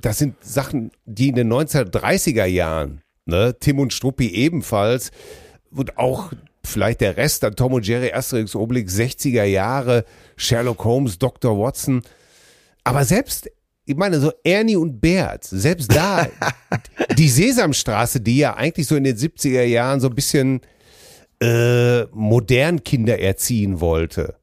[0.01, 5.11] das sind Sachen, die in den 1930er Jahren, ne, Tim und Struppi ebenfalls,
[5.71, 6.31] und auch
[6.69, 10.05] vielleicht der Rest, dann Tom und Jerry, Asterix, Obelix, 60er Jahre,
[10.35, 11.57] Sherlock Holmes, Dr.
[11.57, 12.01] Watson.
[12.83, 13.49] Aber selbst,
[13.85, 16.27] ich meine, so Ernie und Bert, selbst da,
[17.17, 20.61] die Sesamstraße, die ja eigentlich so in den 70er Jahren so ein bisschen
[21.41, 24.35] äh, modern Kinder erziehen wollte.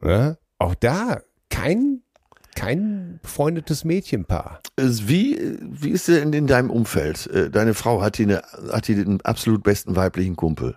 [0.00, 0.38] Ne?
[0.58, 1.20] Auch da
[1.50, 2.02] kein,
[2.54, 4.60] kein befreundetes Mädchenpaar.
[4.78, 7.26] Wie, wie ist denn in deinem Umfeld?
[7.28, 8.42] Äh, Deine Frau hat die, eine,
[8.72, 10.76] hat die den absolut besten weiblichen Kumpel.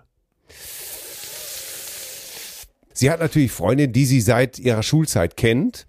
[2.92, 5.86] Sie hat natürlich Freundinnen, die sie seit ihrer Schulzeit kennt.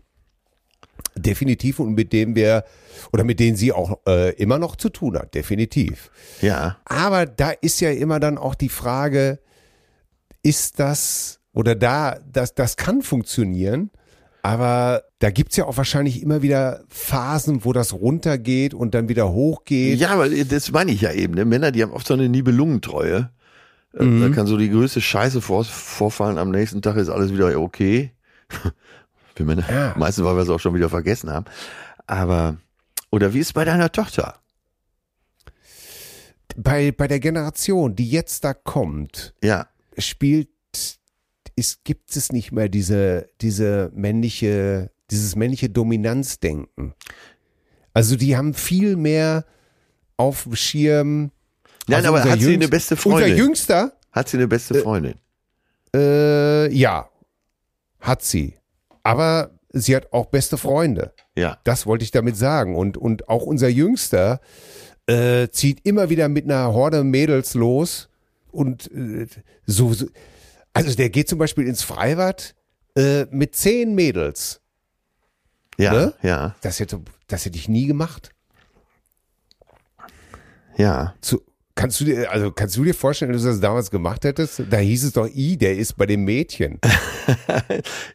[1.16, 2.64] Definitiv und mit denen wir
[3.12, 6.12] oder mit denen sie auch äh, immer noch zu tun hat, definitiv.
[6.42, 6.78] Ja.
[6.86, 9.40] Aber da ist ja immer dann auch die Frage,
[10.44, 13.92] ist das oder da, das, das kann funktionieren,
[14.42, 19.32] aber da gibt's ja auch wahrscheinlich immer wieder Phasen, wo das runtergeht und dann wieder
[19.32, 20.00] hochgeht.
[20.00, 21.36] Ja, aber das meine ich ja eben.
[21.36, 21.46] Ne?
[21.46, 23.30] Männer, die haben oft so eine Nibelungentreue.
[23.94, 27.60] Äh, Da kann so die größte Scheiße vor, vorfallen, am nächsten Tag ist alles wieder
[27.60, 28.12] okay.
[29.36, 29.70] Für Männer.
[29.70, 29.96] Ja.
[29.98, 31.46] Meistens, weil wir es auch schon wieder vergessen haben.
[32.08, 32.58] Aber,
[33.10, 34.36] oder wie ist es bei deiner Tochter?
[36.58, 39.68] Bei, bei der Generation, die jetzt da kommt, Ja,
[39.98, 40.50] spielt,
[41.56, 46.94] ist, gibt es nicht mehr diese, diese männliche, dieses männliche Dominanzdenken.
[47.94, 49.46] Also die haben viel mehr
[50.18, 51.32] auf dem Schirm.
[51.92, 53.38] Nein, Also aber unser hat sie eine beste Unser Freundin?
[53.38, 55.16] Jüngster, Hat sie eine beste Freundin?
[55.96, 57.10] äh, ja,
[58.00, 58.56] hat sie.
[59.04, 61.14] Aber sie hat auch beste Freunde.
[61.36, 61.58] Ja.
[61.64, 62.76] Das wollte ich damit sagen.
[62.76, 64.40] Und, und auch unser Jüngster
[65.08, 68.10] äh, zieht immer wieder mit einer Horde Mädels los.
[68.52, 69.28] Und äh,
[69.66, 70.08] so, so,
[70.74, 72.56] also der geht zum Beispiel ins Freibad
[72.96, 74.62] äh, mit zehn Mädels.
[75.78, 76.14] Ja, Ne?
[76.22, 78.30] ja, Das hätte, das hätte ich nie gemacht.
[80.78, 81.14] ja.
[81.22, 81.42] Zu,
[81.82, 84.62] kannst du dir, also kannst du dir vorstellen, dass du das damals gemacht hättest?
[84.70, 86.80] Da hieß es doch, i, der ist bei dem Mädchen.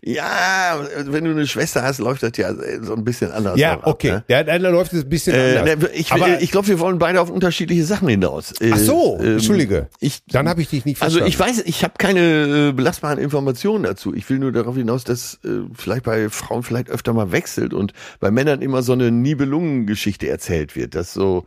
[0.02, 2.52] Ja, wenn du eine Schwester hast, läuft das ja
[2.82, 3.58] so ein bisschen anders.
[3.58, 4.10] Ja, ab, okay.
[4.12, 4.24] ne?
[4.28, 5.78] Ja, dann läuft es ein bisschen Äh, anders.
[5.78, 8.52] ne, ich Aber- ich glaube, wir wollen beide auf unterschiedliche Sachen hinaus.
[8.60, 9.88] Äh, Ach so, ähm, Entschuldige.
[10.00, 11.28] Ich, Dann habe ich dich nicht also verstanden.
[11.52, 14.14] ich weiß, ich habe keine äh, belastbaren Informationen dazu.
[14.14, 17.92] Ich will nur darauf hinaus, dass äh, vielleicht bei Frauen vielleicht öfter mal wechselt und
[18.20, 20.94] bei Männern immer so eine Nibelungengeschichte erzählt wird.
[20.94, 21.46] Das so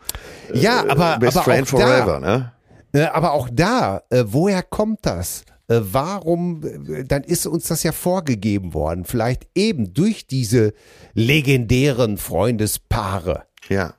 [0.53, 2.51] äh, Ja, aber- Best aber Friend auch da- Forever, ne?
[2.91, 5.43] Äh, aber auch da, äh, woher kommt das?
[5.67, 6.61] Äh, warum,
[7.07, 9.05] dann ist uns das ja vorgegeben worden.
[9.05, 10.73] Vielleicht eben durch diese
[11.13, 13.43] legendären Freundespaare.
[13.69, 13.93] Ja.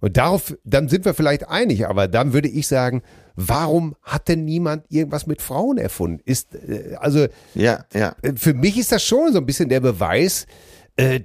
[0.00, 3.02] Und darauf, dann sind wir vielleicht einig, aber dann würde ich sagen,
[3.34, 6.22] warum hat denn niemand irgendwas mit Frauen erfunden?
[6.24, 6.56] Ist,
[6.98, 8.14] also, Ja, ja.
[8.34, 10.46] für mich ist das schon so ein bisschen der Beweis,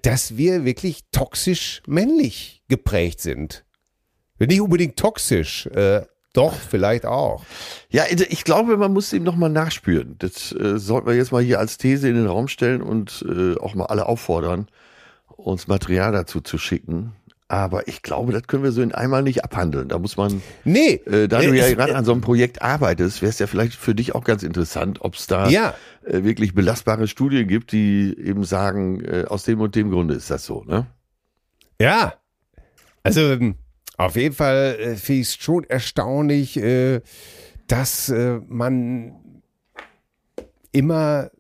[0.01, 3.63] dass wir wirklich toxisch männlich geprägt sind.
[4.39, 5.69] Nicht unbedingt toxisch,
[6.36, 7.43] doch, vielleicht auch.
[7.89, 10.15] Ja, ich glaube, man muss ihm noch mal nachspüren.
[10.19, 13.57] Das äh, sollten wir jetzt mal hier als These in den Raum stellen und äh,
[13.59, 14.67] auch mal alle auffordern,
[15.36, 17.13] uns Material dazu zu schicken.
[17.47, 19.88] Aber ich glaube, das können wir so in einmal nicht abhandeln.
[19.88, 23.29] Da muss man, Nee, äh, da du ja gerade an so einem Projekt arbeitest, wäre
[23.29, 25.75] es ja vielleicht für dich auch ganz interessant, ob es da Ja.
[26.05, 30.31] äh, wirklich belastbare Studien gibt, die eben sagen, äh, aus dem und dem Grunde ist
[30.31, 30.63] das so.
[30.63, 30.88] Ne?
[31.79, 32.15] Ja,
[33.03, 33.55] also ähm,
[33.97, 37.01] auf jeden Fall äh, finde ich es schon erstaunlich, äh,
[37.67, 39.41] dass äh, man
[40.71, 41.31] immer,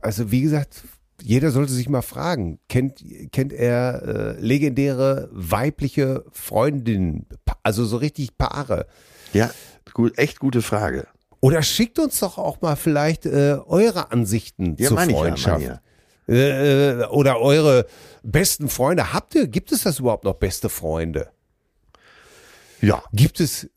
[0.00, 0.82] also wie gesagt,
[1.22, 7.26] jeder sollte sich mal fragen, kennt, kennt er äh, legendäre weibliche Freundinnen,
[7.62, 8.86] also so richtig Paare?
[9.32, 9.50] Ja,
[9.92, 11.06] gut, echt gute Frage.
[11.40, 15.60] Oder schickt uns doch auch mal vielleicht äh, eure Ansichten Ja, zur ich ja, Freundschaft.
[15.60, 15.80] meine
[16.30, 17.86] äh, oder eure
[18.22, 19.12] besten Freunde.
[19.12, 21.30] Habt ihr, gibt es das überhaupt noch beste Freunde?
[22.80, 23.68] Ja, gibt es, äh,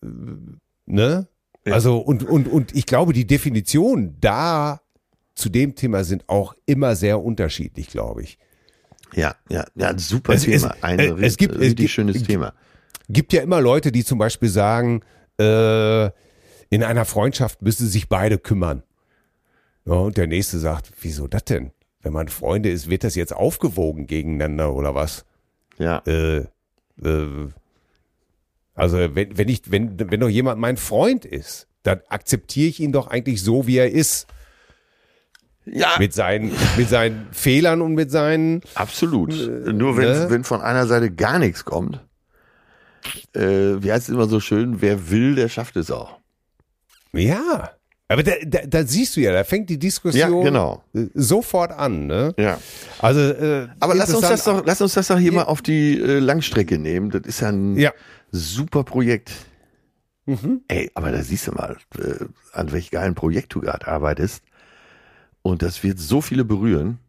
[0.85, 1.27] ne?
[1.65, 4.81] Also, und, und, und ich glaube, die Definitionen da
[5.35, 8.37] zu dem Thema sind auch immer sehr unterschiedlich, glaube ich.
[9.13, 10.75] ja, ja, ja, super Es- es- Thema.
[10.81, 12.53] Ein äh, es gibt- es richtig gibt- schönes Thema.
[13.09, 15.01] Gibt ja immer Leute, die zum Beispiel sagen,
[15.39, 16.05] äh,
[16.69, 18.83] in einer Freundschaft müssen sich beide kümmern.
[19.85, 21.71] Ja, und der nächste sagt, wieso das denn?
[22.01, 25.25] Wenn man Freunde ist, wird das jetzt aufgewogen gegeneinander oder was?
[25.77, 25.99] Ja.
[26.07, 26.45] äh,
[27.03, 27.47] äh,
[28.75, 32.91] also wenn, wenn ich, wenn, wenn doch jemand mein Freund ist, dann akzeptiere ich ihn
[32.91, 34.27] doch eigentlich so, wie er ist.
[35.65, 38.61] Ja, Mit seinen, mit seinen Fehlern und mit seinen.
[38.75, 39.29] absolut.
[39.31, 40.25] Nur wenn, ne?
[40.29, 42.01] wenn von einer Seite gar nichts kommt,
[43.33, 43.41] äh,
[43.81, 46.19] wie heißt es immer so schön, wer will, der schafft es auch.
[47.13, 47.71] Ja.
[48.09, 50.83] Aber da, da, da siehst du ja, da fängt die Diskussion Ja, genau.
[50.93, 52.07] äh, sofort an.
[52.07, 52.33] Ne?
[52.37, 52.59] Ja.
[52.99, 55.97] Also, äh, Aber lass uns das doch, lass uns das doch hier mal auf die
[55.97, 57.09] äh, Langstrecke nehmen.
[57.09, 57.93] Das ist ja ein Ja.
[58.33, 59.31] Super Projekt.
[60.25, 60.61] Mhm.
[60.67, 64.43] Ey, aber da siehst du mal, äh, an welch geilen Projekt du gerade arbeitest.
[65.41, 66.99] Und das wird so viele berühren.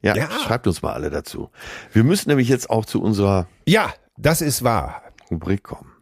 [0.00, 0.30] Ja, Ja.
[0.30, 1.50] schreibt uns mal alle dazu.
[1.92, 5.02] Wir müssen nämlich jetzt auch zu unserer Ja, das ist wahr.
[5.30, 5.92] Rubrik kommen.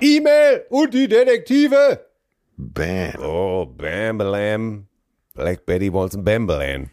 [0.00, 2.07] E-Mail und die Detektive.
[2.58, 3.12] Bam.
[3.22, 4.86] Oh, Bambalam.
[5.34, 6.90] Black Betty wants ein Bambalam.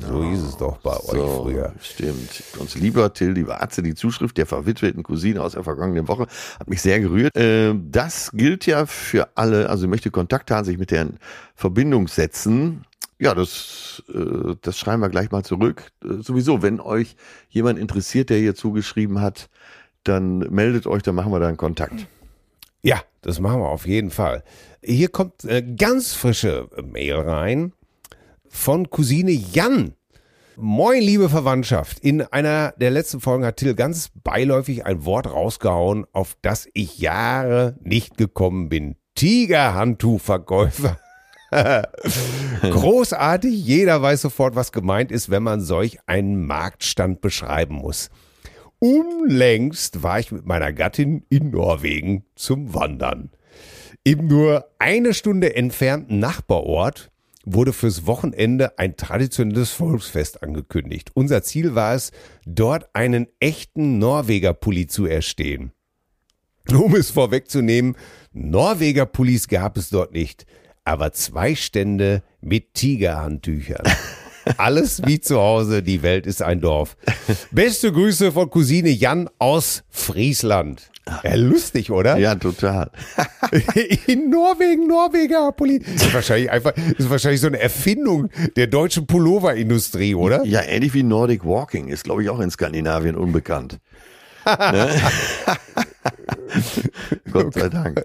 [0.00, 1.74] So hieß es doch bei euch So, früher.
[1.82, 2.42] stimmt.
[2.58, 6.26] Uns lieber Till, lieber Atze, die Zuschrift der verwitweten Cousine aus der vergangenen Woche
[6.58, 7.36] hat mich sehr gerührt.
[7.36, 11.18] Äh, das gilt ja für alle, also ich möchte Kontakt haben, sich mit der in
[11.54, 12.84] Verbindung setzen.
[13.18, 15.92] Ja, das, äh, das schreiben wir gleich mal zurück.
[16.02, 17.14] Äh, sowieso, wenn euch
[17.50, 19.50] jemand interessiert, der hier zugeschrieben hat,
[20.04, 22.06] dann meldet euch, dann machen wir da einen Kontakt.
[22.82, 24.44] Ja, das machen wir auf jeden Fall.
[24.84, 27.72] Hier kommt eine ganz frische Mail rein
[28.48, 29.94] von Cousine Jan.
[30.54, 31.98] Moin, liebe Verwandtschaft.
[31.98, 36.98] In einer der letzten Folgen hat Till ganz beiläufig ein Wort rausgehauen, auf das ich
[36.98, 38.94] Jahre nicht gekommen bin.
[39.16, 40.96] Tigerhandtuchverkäufer.
[42.62, 48.08] Großartig, jeder weiß sofort, was gemeint ist, wenn man solch einen Marktstand beschreiben muss.
[48.78, 53.30] Unlängst war ich mit meiner Gattin in Norwegen zum Wandern.
[54.04, 57.10] Im nur eine Stunde entfernten Nachbarort
[57.44, 61.10] wurde fürs Wochenende ein traditionelles Volksfest angekündigt.
[61.14, 62.12] Unser Ziel war es,
[62.44, 65.72] dort einen echten Norweger-Pulli zu erstehen.
[66.70, 67.96] Um es vorwegzunehmen,
[68.32, 70.44] Norweger-Pullis gab es dort nicht,
[70.84, 73.84] aber zwei Stände mit Tigerhandtüchern.
[74.56, 76.96] Alles wie zu Hause, die Welt ist ein Dorf.
[77.50, 80.90] Beste Grüße von Cousine Jan aus Friesland.
[81.22, 82.16] Ja, lustig, oder?
[82.16, 82.90] Ja, total.
[84.06, 85.78] In Norwegen, Norweger Pulli.
[85.78, 90.44] Das ist wahrscheinlich einfach, ist wahrscheinlich so eine Erfindung der deutschen Pulloverindustrie, oder?
[90.44, 93.78] Ja, ähnlich wie Nordic Walking ist, glaube ich, auch in Skandinavien unbekannt.
[94.46, 94.88] ne?
[97.32, 98.04] Gott sei Dank.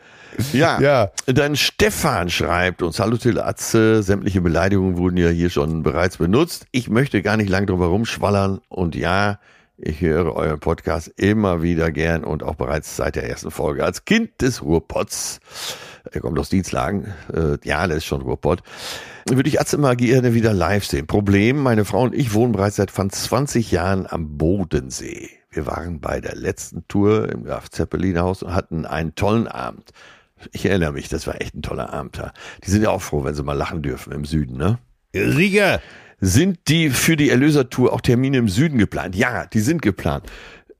[0.54, 1.12] Ja, ja.
[1.26, 6.66] Dann Stefan schreibt uns, hallo Till Atze, sämtliche Beleidigungen wurden ja hier schon bereits benutzt.
[6.72, 9.40] Ich möchte gar nicht lang drüber rumschwallern und ja,
[9.78, 14.06] ich höre euren Podcast immer wieder gern und auch bereits seit der ersten Folge als
[14.06, 15.40] Kind des Ruhrpots.
[16.12, 17.14] Er kommt aus Dienstlagen.
[17.34, 18.62] Äh, ja, das ist schon Ruhrpott.
[19.28, 21.08] Würde ich Atze mal gerne wieder live sehen.
[21.08, 25.30] Problem, meine Frau und ich wohnen bereits seit fast 20 Jahren am Bodensee.
[25.50, 29.92] Wir waren bei der letzten Tour im Graf Zeppelin Haus und hatten einen tollen Abend.
[30.52, 32.34] Ich erinnere mich, das war echt ein toller Abend da.
[32.66, 34.80] Die sind ja auch froh, wenn sie mal lachen dürfen im Süden, ne?
[35.14, 35.82] Rieger!
[36.24, 39.16] Sind die für die Erlösertour auch Termine im Süden geplant?
[39.16, 40.32] Ja, die sind geplant.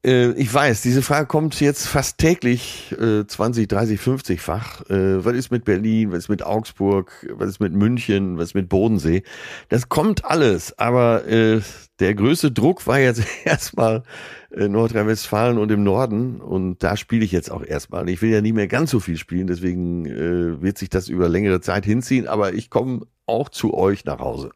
[0.04, 4.90] Äh, ich weiß, diese Frage kommt jetzt fast täglich äh, 20, 30, 50-fach.
[4.90, 6.12] Äh, was ist mit Berlin?
[6.12, 7.28] Was ist mit Augsburg?
[7.34, 8.38] Was ist mit München?
[8.38, 9.24] Was ist mit Bodensee?
[9.70, 11.62] Das kommt alles, aber äh,
[12.00, 14.04] der größte Druck war jetzt erstmal
[14.50, 18.10] äh, Nordrhein-Westfalen und im Norden und da spiele ich jetzt auch erstmal.
[18.10, 21.30] Ich will ja nie mehr ganz so viel spielen, deswegen äh, wird sich das über
[21.30, 24.52] längere Zeit hinziehen, aber ich komme auch zu euch nach Hause.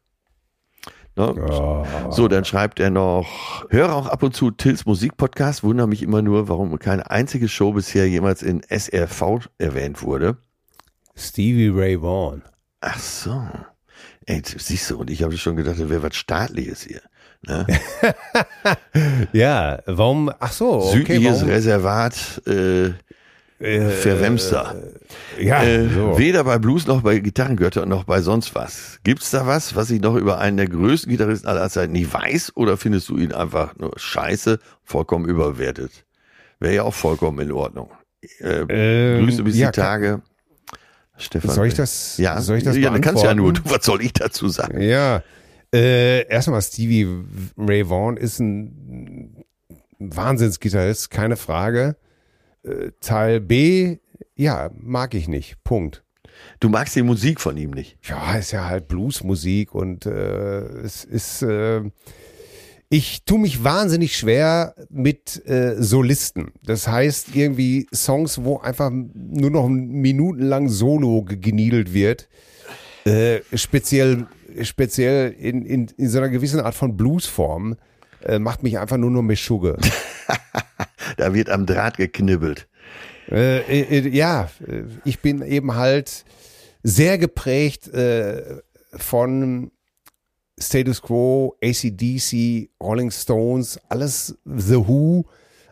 [1.15, 1.33] Ne?
[1.37, 2.11] Ja.
[2.11, 6.21] So, dann schreibt er noch, höre auch ab und zu Tills Musikpodcast, wundere mich immer
[6.21, 10.37] nur, warum keine einzige Show bisher jemals in SRV erwähnt wurde.
[11.15, 12.43] Stevie Ray Vaughan.
[12.81, 13.41] Ach so.
[14.25, 17.01] Ey, siehst du, und ich habe schon gedacht, da wäre was Staatliches hier.
[17.47, 17.65] Ne?
[19.33, 20.79] ja, warum, ach so.
[20.79, 21.49] Okay, Südliches warum?
[21.49, 22.89] Reservat, äh,
[23.65, 24.75] äh, Verwemster.
[25.39, 26.17] Ja, äh, so.
[26.17, 28.99] Weder bei Blues noch bei Gitarrengöttern noch bei sonst was.
[29.03, 32.53] Gibt's da was, was ich noch über einen der größten Gitarristen aller Zeiten nicht weiß?
[32.55, 36.05] Oder findest du ihn einfach nur scheiße, vollkommen überwertet?
[36.59, 37.89] Wäre ja auch vollkommen in Ordnung.
[38.39, 40.21] Äh, ähm, Grüße bis ja, die Tage.
[41.17, 41.51] Stefan.
[41.51, 42.17] Soll ich das?
[42.17, 43.53] Ja, soll ich das ja, dann kannst du ja nur.
[43.53, 44.81] Du, was soll ich dazu sagen?
[44.81, 45.23] Ja.
[45.73, 47.07] Äh, erstmal Stevie
[47.57, 49.43] Ray Vaughan ist ein
[49.99, 51.95] Wahnsinnsgitarrist, keine Frage.
[52.65, 53.97] Äh, Teil B,
[54.35, 55.63] ja, mag ich nicht.
[55.63, 56.03] Punkt.
[56.59, 57.97] Du magst die Musik von ihm nicht.
[58.03, 61.41] Ja, ist ja halt Bluesmusik und äh, es ist.
[61.41, 61.83] Äh,
[62.87, 66.51] ich tue mich wahnsinnig schwer mit äh, Solisten.
[66.63, 72.29] Das heißt irgendwie Songs, wo einfach nur noch minutenlang Solo geniedelt wird.
[73.05, 74.27] Äh, speziell,
[74.61, 77.75] speziell in, in, in so einer gewissen Art von Bluesform äh,
[78.39, 79.77] macht mich einfach nur noch Meschugge.
[81.17, 82.67] da wird am Draht geknibbelt.
[83.29, 84.49] Äh, äh, ja,
[85.03, 86.25] ich bin eben halt
[86.83, 88.61] sehr geprägt äh,
[88.93, 89.71] von
[90.59, 95.25] Status Quo, ACDC, Rolling Stones, alles The Who,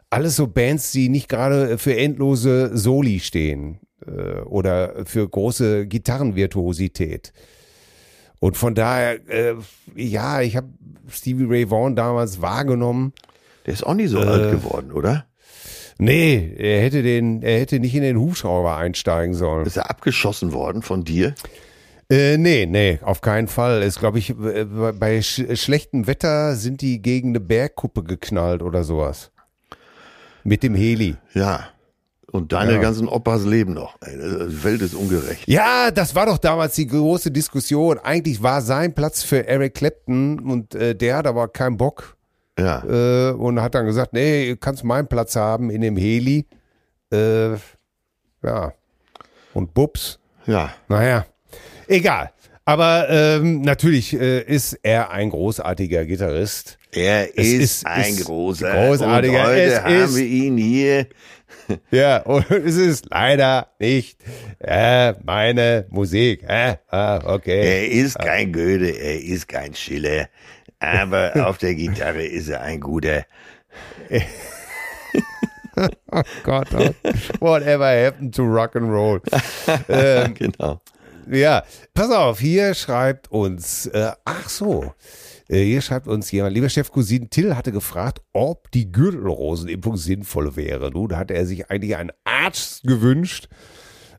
[0.09, 7.31] alles so Bands, die nicht gerade für endlose Soli stehen äh, oder für große Gitarrenvirtuosität.
[8.43, 9.55] Und von daher, äh,
[9.95, 10.67] ja, ich habe
[11.07, 13.13] Stevie Ray Vaughan damals wahrgenommen.
[13.65, 15.27] Der ist auch nicht so äh, alt geworden, oder?
[15.97, 19.65] Nee, er hätte den, er hätte nicht in den Hubschrauber einsteigen sollen.
[19.65, 21.35] Ist er abgeschossen worden von dir?
[22.09, 23.81] Äh, nee, nee, auf keinen Fall.
[23.81, 28.83] Ist, glaube ich, äh, bei sch schlechtem Wetter sind die gegen eine Bergkuppe geknallt oder
[28.83, 29.31] sowas.
[30.43, 31.15] Mit dem Heli.
[31.33, 31.69] Ja.
[32.33, 32.77] Und deine ja.
[32.79, 33.95] ganzen Opas leben noch.
[33.99, 35.47] Die Welt ist ungerecht.
[35.47, 37.99] Ja, das war doch damals die große Diskussion.
[37.99, 42.17] Eigentlich war sein Platz für Eric Clapton und äh, der hat aber keinen Bock.
[42.57, 42.83] Ja.
[42.85, 46.47] Äh, und hat dann gesagt, nee, du kannst meinen Platz haben in dem Heli.
[47.11, 47.51] Äh,
[48.41, 48.73] ja.
[49.53, 50.17] Und Bubs.
[50.47, 50.71] Ja.
[50.87, 51.27] Naja.
[51.87, 52.31] Egal.
[52.65, 56.77] Aber ähm, natürlich äh, ist er ein großartiger Gitarrist.
[56.91, 58.71] Er ist, ist- ein ist großer.
[58.71, 59.39] großartiger.
[59.41, 61.07] Und heute Es haben ist- wir ihn hier.
[61.91, 64.17] Ja, und es ist leider nicht
[64.59, 66.43] äh, meine Musik.
[66.45, 67.61] Äh, ah, okay.
[67.83, 70.27] Er ist kein Goethe, er ist kein Schiller.
[70.79, 73.23] Aber auf der Gitarre ist er ein guter.
[76.11, 76.89] Oh Gott, oh.
[77.39, 79.21] whatever happened to rock and roll.
[79.89, 80.81] ähm, Genau.
[81.31, 81.63] Ja,
[81.93, 84.93] pass auf, hier schreibt uns, äh, ach so,
[85.47, 90.55] äh, hier schreibt uns jemand, lieber Chef Cousin Till hatte gefragt, ob die Gürtelrosenimpfung sinnvoll
[90.55, 90.91] wäre.
[90.91, 93.49] Nun hatte er sich eigentlich einen Arzt gewünscht,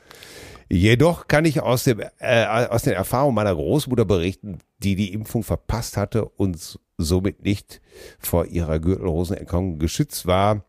[0.69, 5.43] Jedoch kann ich aus, dem, äh, aus den Erfahrungen meiner Großmutter berichten, die die Impfung
[5.43, 7.81] verpasst hatte und somit nicht
[8.19, 10.65] vor ihrer Gürtelrosenerkrankung geschützt war.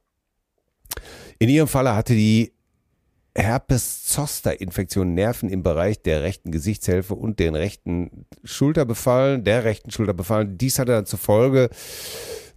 [1.39, 2.53] In ihrem Falle hatte die
[3.37, 10.15] Herpes-Zoster-Infektion Nerven im Bereich der rechten Gesichtshälfte und den rechten Schulter befallen, der rechten Schulter
[10.15, 10.57] befallen.
[10.59, 11.69] Dies hatte dann zur Folge,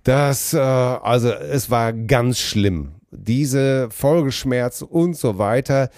[0.03, 2.93] dass, äh, also es war ganz schlimm.
[3.11, 5.89] Diese Folgeschmerz und so weiter.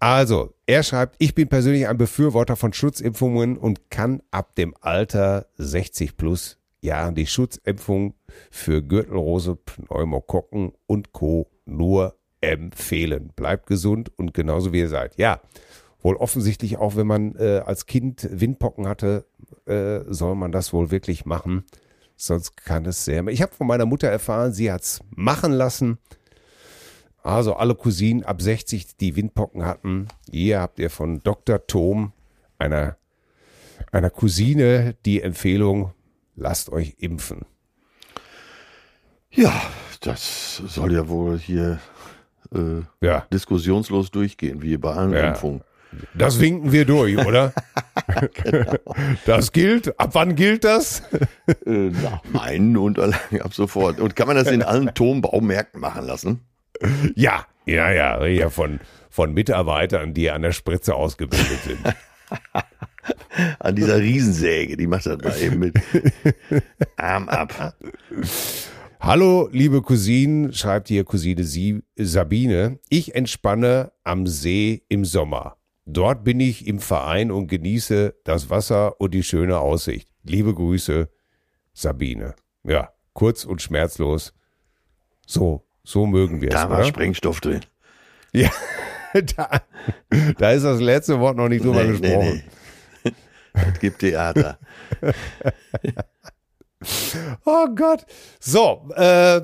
[0.00, 5.46] Also, er schreibt, ich bin persönlich ein Befürworter von Schutzimpfungen und kann ab dem Alter
[5.56, 8.14] 60 plus Jahren die Schutzimpfung
[8.50, 11.48] für Gürtelrose, Pneumokokken und Co.
[11.64, 13.32] nur empfehlen.
[13.34, 15.16] Bleibt gesund und genauso wie ihr seid.
[15.18, 15.40] Ja,
[16.00, 19.26] wohl offensichtlich auch, wenn man äh, als Kind Windpocken hatte,
[19.66, 21.64] äh, soll man das wohl wirklich machen.
[22.16, 23.26] Sonst kann es sehr.
[23.28, 25.98] Ich habe von meiner Mutter erfahren, sie hat's machen lassen.
[27.22, 31.66] Also alle Cousinen ab 60, die Windpocken hatten, hier habt ihr von Dr.
[31.66, 32.12] Tom,
[32.58, 32.96] einer,
[33.92, 35.92] einer Cousine, die Empfehlung,
[36.36, 37.42] lasst euch impfen.
[39.30, 39.52] Ja,
[40.00, 41.80] das soll ja wohl hier
[42.54, 45.28] äh, Ja, diskussionslos durchgehen, wie bei allen Ja.
[45.30, 45.62] Impfungen.
[46.14, 47.52] das winken wir durch, oder?
[49.26, 49.98] Das gilt.
[50.00, 51.02] Ab wann gilt das?
[51.66, 54.00] Äh, nach meinen Unterlagen ab sofort.
[54.00, 56.40] Und kann man das in allen Turmbaumärkten machen lassen?
[57.14, 61.80] Ja, ja, ja, ja von, von Mitarbeitern, die an der Spritze ausgebildet sind.
[63.58, 65.74] An dieser Riesensäge, die macht das mal eben mit.
[66.96, 67.74] Arm ab.
[69.00, 72.80] Hallo, liebe Cousinen, schreibt hier Cousine Sie, Sabine.
[72.88, 75.56] Ich entspanne am See im Sommer.
[75.86, 80.10] Dort bin ich im Verein und genieße das Wasser und die schöne Aussicht.
[80.22, 81.08] Liebe Grüße,
[81.72, 82.34] Sabine.
[82.64, 84.34] Ja, kurz und schmerzlos.
[85.26, 86.54] So, so mögen wir es.
[86.54, 86.86] Da war oder?
[86.86, 87.60] Sprengstoff drin.
[88.32, 88.50] Ja,
[89.36, 89.62] da,
[90.36, 92.42] da ist das letzte Wort noch nicht drüber Nee, nee, gesprochen.
[93.04, 93.12] nee.
[93.72, 94.58] Es gibt Theater.
[97.44, 98.04] Oh Gott.
[98.38, 99.40] So, äh,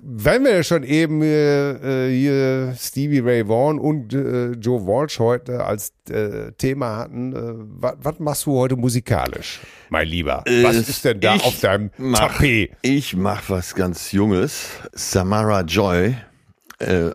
[0.00, 5.92] wenn wir schon eben äh, hier Stevie Ray Vaughan und äh, Joe Walsh heute als
[6.08, 7.54] äh, Thema hatten, äh,
[8.00, 9.60] was machst du heute musikalisch,
[9.90, 10.44] mein Lieber?
[10.62, 12.70] Was Äh, ist denn da ich auf deinem mach- Tapet?
[12.82, 14.68] Ich mache was ganz Junges.
[14.92, 16.16] Samara Joy,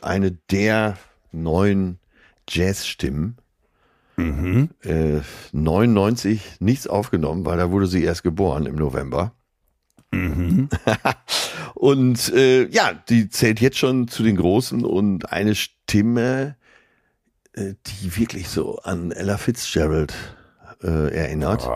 [0.02, 0.98] eine der
[1.32, 2.00] neuen
[2.50, 3.38] Jazzstimmen.
[4.18, 5.22] Äh,
[5.54, 9.34] 99 nichts aufgenommen, weil da wurde sie erst geboren im November.
[11.76, 16.56] und äh, ja, die zählt jetzt schon zu den Großen und eine Stimme,
[17.54, 20.14] äh, die wirklich so an Ella Fitzgerald
[20.82, 21.68] äh, erinnert.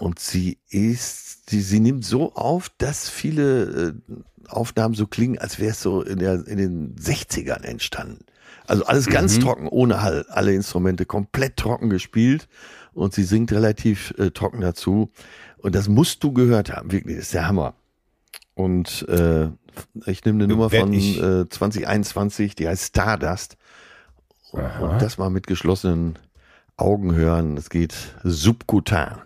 [0.00, 3.92] Und sie ist, sie, sie nimmt so auf, dass viele äh,
[4.48, 8.24] Aufnahmen so klingen, als wäre es so in, der, in den 60ern entstanden.
[8.66, 10.24] Also alles ganz trocken, ohne Hall.
[10.28, 12.48] Alle Instrumente komplett trocken gespielt
[12.94, 15.10] und sie singt relativ äh, trocken dazu.
[15.64, 17.72] Und das musst du gehört haben, wirklich, das ist der Hammer.
[18.52, 19.46] Und äh,
[20.04, 23.56] ich nehme eine Nummer von äh, 2021, die heißt Stardust.
[24.52, 26.18] Und, und das mal mit geschlossenen
[26.76, 29.22] Augen hören, das geht subkutan.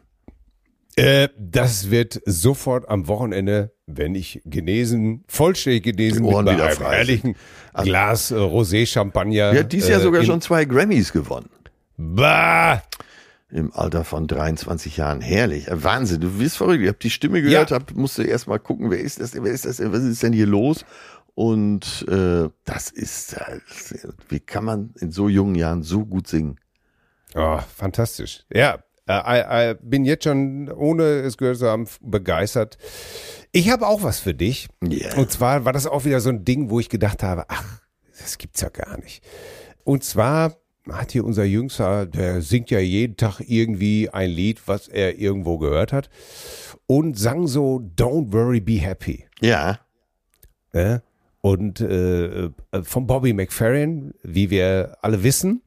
[0.94, 6.98] Äh, das wird sofort am Wochenende, wenn ich genesen, vollständig genesen bin, wieder einem frei
[6.98, 7.34] ehrlichen
[7.74, 9.50] Glas äh, Rosé-Champagner.
[9.50, 11.50] Die hat dieses Jahr äh, sogar schon zwei Grammys gewonnen.
[11.96, 12.80] Bah!
[13.50, 15.20] Im Alter von 23 Jahren.
[15.22, 15.68] Herrlich.
[15.68, 16.20] Äh, Wahnsinn.
[16.20, 16.82] Du bist verrückt.
[16.82, 17.76] Ich habe die Stimme gehört, Ja.
[17.76, 20.46] hab, musste erst mal gucken, wer ist das, wer ist das, was ist denn hier
[20.46, 20.84] los?
[21.34, 23.60] Und äh, das ist, äh,
[24.28, 26.58] wie kann man in so jungen Jahren so gut singen?
[27.34, 28.44] Oh, fantastisch.
[28.52, 32.76] Ja, äh, äh, bin jetzt schon, ohne es gehört zu haben, begeistert.
[33.52, 34.68] Ich habe auch was für dich.
[34.82, 35.16] Ja.
[35.16, 37.80] Und zwar war das auch wieder so ein Ding, wo ich gedacht habe, ach,
[38.20, 39.24] das gibt's ja gar nicht.
[39.84, 40.56] Und zwar
[40.92, 45.58] hat hier unser Jüngster, der singt ja jeden Tag irgendwie ein Lied, was er irgendwo
[45.58, 46.08] gehört hat
[46.86, 49.26] und sang so Don't worry, be happy.
[49.40, 49.78] Ja.
[50.72, 51.02] Ja?
[51.40, 52.50] Und äh, äh,
[52.82, 55.62] von Bobby McFerrin, wie wir alle wissen.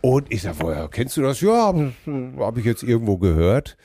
[0.00, 1.40] Und ich sag, woher kennst du das?
[1.40, 1.92] Ja, habe
[2.38, 3.76] hab ich jetzt irgendwo gehört.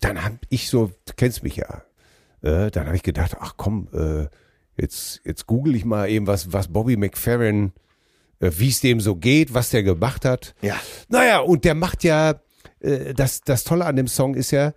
[0.00, 1.82] Dann hab ich so, du kennst mich ja.
[2.42, 4.26] Äh, dann habe ich gedacht, ach komm, äh,
[4.76, 7.72] jetzt, jetzt google ich mal eben, was, was Bobby McFerrin,
[8.40, 10.54] wie es dem so geht, was der gemacht hat.
[10.60, 10.76] Ja.
[11.08, 12.40] Naja, und der macht ja,
[12.80, 14.72] äh, das, das Tolle an dem Song ist ja,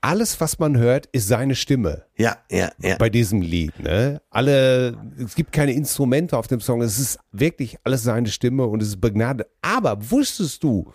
[0.00, 2.96] alles, was man hört, ist seine Stimme Ja, ja, ja.
[2.98, 3.78] bei diesem Lied.
[3.80, 4.20] Ne?
[4.30, 6.82] Alle, es gibt keine Instrumente auf dem Song.
[6.82, 9.48] Es ist wirklich alles seine Stimme und es ist begnadet.
[9.60, 10.92] Aber wusstest du,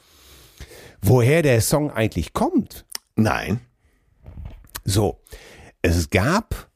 [1.02, 2.86] woher der Song eigentlich kommt?
[3.16, 3.60] Nein.
[4.86, 5.20] So,
[5.82, 6.70] es gab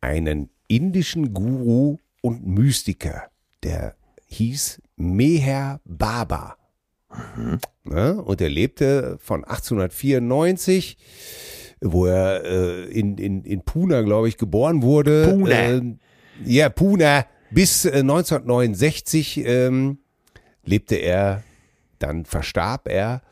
[0.00, 3.30] einen indischen Guru und Mystiker,
[3.62, 3.96] der
[4.26, 6.56] hieß Meher Baba.
[7.84, 8.22] Ne?
[8.22, 10.96] Und er lebte von 1894,
[11.80, 15.28] wo er äh, in, in, in Pune, glaube ich, geboren wurde.
[15.28, 15.52] Pune.
[15.52, 15.82] Äh,
[16.44, 17.26] ja, Pune.
[17.50, 19.98] Bis äh, 1969 ähm,
[20.64, 21.42] lebte er,
[21.98, 23.22] dann verstarb er.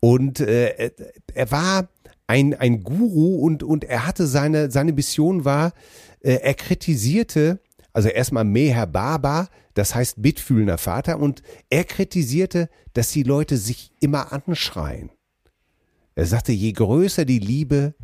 [0.00, 0.90] Und äh,
[1.34, 1.88] er war
[2.26, 5.72] ein, ein Guru und, und er hatte seine, seine Mission war,
[6.20, 7.60] äh, er kritisierte,
[7.92, 13.92] also erstmal Meher Baba, das heißt mitfühlender Vater, und er kritisierte, dass die Leute sich
[14.00, 15.10] immer anschreien.
[16.14, 17.94] Er sagte, je größer die Liebe,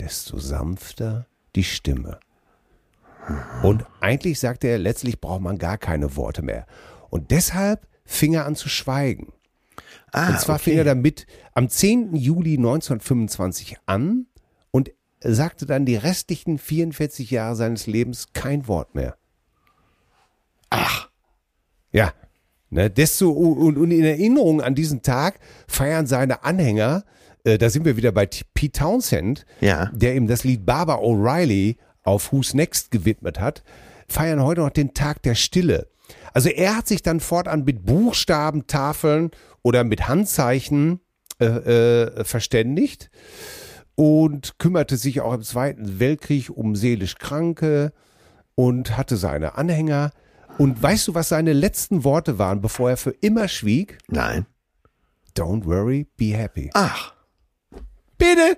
[0.00, 2.18] desto sanfter die Stimme.
[3.62, 6.66] Und eigentlich sagte er, letztlich braucht man gar keine Worte mehr.
[7.10, 9.32] Und deshalb fing er an zu schweigen.
[10.12, 10.64] Ah, Und zwar okay.
[10.64, 12.14] fing er damit am 10.
[12.16, 14.26] Juli 1925 an
[14.70, 19.16] und sagte dann die restlichen 44 Jahre seines Lebens kein Wort mehr.
[20.70, 21.10] Ach,
[21.92, 22.12] Ja.
[22.70, 27.04] Ne, desto, und, und in Erinnerung an diesen Tag feiern seine Anhänger,
[27.44, 29.90] äh, da sind wir wieder bei Pete Townsend, Ja.
[29.94, 33.62] der ihm das Lied Barbara O'Reilly auf Who's Next gewidmet hat,
[34.06, 35.88] feiern heute noch den Tag der Stille.
[36.34, 39.30] Also er hat sich dann fortan mit Buchstabentafeln
[39.62, 41.00] oder mit Handzeichen
[41.40, 43.10] äh, äh, verständigt
[43.94, 47.92] und kümmerte sich auch im Zweiten Weltkrieg um seelisch Kranke
[48.54, 50.10] und hatte seine Anhänger.
[50.58, 53.98] Und weißt du, was seine letzten Worte waren, bevor er für immer schwieg?
[54.08, 54.46] nein.
[55.36, 56.68] Don't worry, be happy.
[56.74, 57.12] Ach.
[58.18, 58.56] Bitte!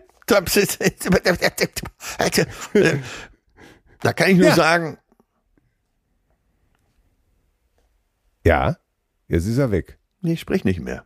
[4.03, 4.55] Da kann ich nur Ja.
[4.55, 4.97] sagen,
[8.47, 8.77] Ja,
[9.29, 9.99] jetzt ist er weg.
[10.23, 11.05] nee, ich sprich nicht mehr.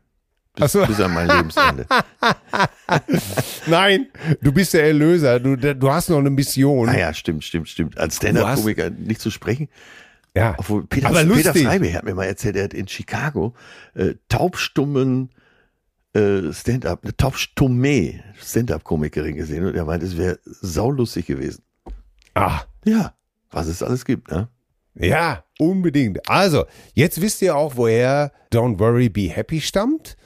[0.60, 0.86] Ach so.
[0.86, 1.84] Bis an mein Lebensende.
[3.66, 4.06] Nein,
[4.40, 5.40] du bist der Erlöser.
[5.40, 6.86] Du, du hast noch eine Mission.
[6.86, 7.98] Naja, stimmt, stimmt, stimmt.
[7.98, 9.68] Als Stand-Up-Komiker nicht zu sprechen.
[10.36, 11.62] Ja, Obwohl Peter, aber Peter lustig.
[11.64, 13.54] Freiberg hat mir mal erzählt, er hat in Chicago
[13.94, 15.30] äh, taubstummen
[16.12, 21.62] äh, Stand-up, eine taubstumme Stand-up-Komikerin gesehen und er meint, es wäre saulustig gewesen.
[22.34, 23.14] Ah, Ja,
[23.50, 24.48] was es alles gibt, ne?
[24.96, 26.28] ja, unbedingt.
[26.28, 26.64] Also,
[26.94, 30.16] jetzt wisst ihr auch, woher Don't Worry, Be Happy stammt.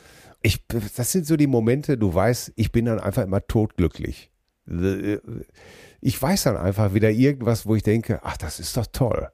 [0.42, 4.30] Ich, das sind so die Momente, du weißt, ich bin dann einfach immer totglücklich.
[6.00, 9.28] Ich weiß dann einfach wieder irgendwas, wo ich denke, ach, das ist doch toll.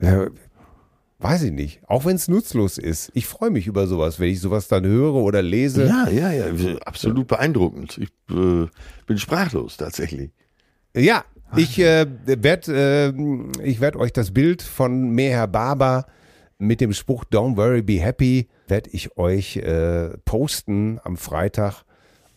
[0.00, 0.26] Ja,
[1.18, 1.80] weiß ich nicht.
[1.86, 3.10] Auch wenn es nutzlos ist.
[3.14, 5.86] Ich freue mich über sowas, wenn ich sowas dann höre oder lese.
[5.86, 7.98] Ja, ja, ja, absolut beeindruckend.
[7.98, 8.66] Ich äh,
[9.06, 10.30] bin sprachlos tatsächlich.
[10.96, 11.24] Ja,
[11.56, 16.06] ich äh, werde äh, ich werd euch das Bild von Meher Baba
[16.58, 21.84] mit dem Spruch Don't worry, be happy, werde ich euch äh, posten am Freitag.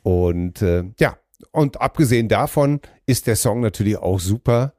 [0.01, 1.18] Und äh, ja,
[1.51, 4.74] und abgesehen davon ist der Song natürlich auch super.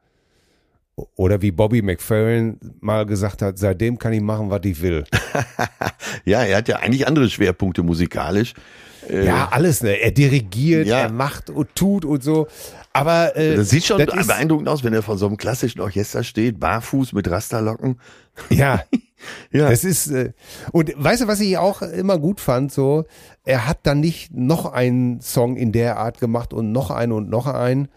[1.17, 5.05] Oder wie Bobby McFerrin mal gesagt hat, seitdem kann ich machen, was ich will.
[6.25, 8.55] Ja, er hat ja eigentlich andere Schwerpunkte musikalisch.
[9.09, 10.01] Äh, Ja, alles, ne?
[10.01, 11.01] Er dirigiert, Ja.
[11.01, 12.47] er macht und tut und so.
[12.93, 16.23] Aber äh, Das sieht schon das beeindruckend aus, wenn er vor so einem klassischen Orchester
[16.23, 17.99] steht, barfuß mit Rasterlocken.
[18.51, 18.83] Ja,
[19.51, 20.33] Ja, Das ist, äh,
[20.73, 23.05] und weißt du, was ich auch immer gut fand, so,
[23.45, 27.29] er hat dann nicht noch einen Song in der Art gemacht und noch einen und
[27.29, 27.89] noch einen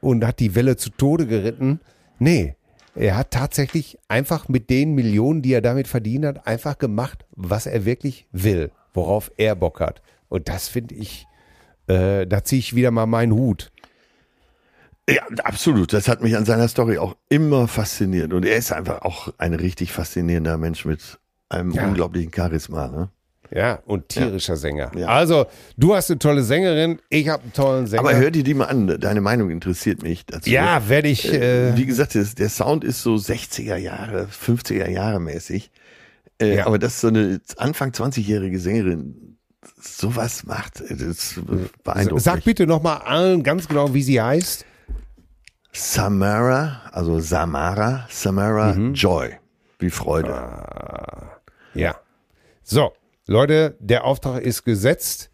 [0.00, 1.80] und hat die Welle zu Tode geritten.
[2.18, 2.54] Nee,
[2.94, 7.66] er hat tatsächlich einfach mit den Millionen, die er damit verdient hat, einfach gemacht, was
[7.66, 10.00] er wirklich will, worauf er Bock hat.
[10.28, 11.26] Und das finde ich,
[11.88, 13.72] äh, da ziehe ich wieder mal meinen Hut.
[15.08, 15.92] ja, absolut.
[15.92, 18.32] Das hat mich an seiner Story auch immer fasziniert.
[18.32, 21.18] Und er ist einfach auch ein richtig faszinierender Mensch mit
[21.50, 21.86] einem Ja.
[21.86, 22.88] unglaublichen Charisma.
[22.88, 23.08] Ne?
[23.50, 24.90] Ja, und tierischer Sänger.
[24.96, 25.06] Ja.
[25.08, 25.46] Also,
[25.76, 28.00] du hast eine tolle Sängerin, ich habe einen tollen Sänger.
[28.02, 28.98] Aber hör dir die mal an.
[29.00, 30.48] Deine Meinung interessiert mich dazu.
[30.50, 31.32] ja, werde ich.
[31.32, 35.70] Äh, Wie gesagt, das, der Sound ist so 60er Jahre, 50er Jahre mäßig.
[36.40, 36.66] Äh, Ja.
[36.66, 39.36] Aber dass so eine Anfang 20-jährige Sängerin
[39.80, 41.40] sowas macht, äh, das
[41.84, 42.44] beeindruckt Sag mich.
[42.46, 44.64] bitte nochmal allen ganz genau, wie sie heißt.
[45.72, 48.94] Samara, also Samara, Samara Mhm.
[48.94, 49.30] Joy.
[49.80, 50.32] Wie Freude.
[50.32, 51.40] Ah.
[51.74, 51.96] Ja.
[52.62, 52.92] So,
[53.26, 55.30] Leute, der Auftrag ist gesetzt.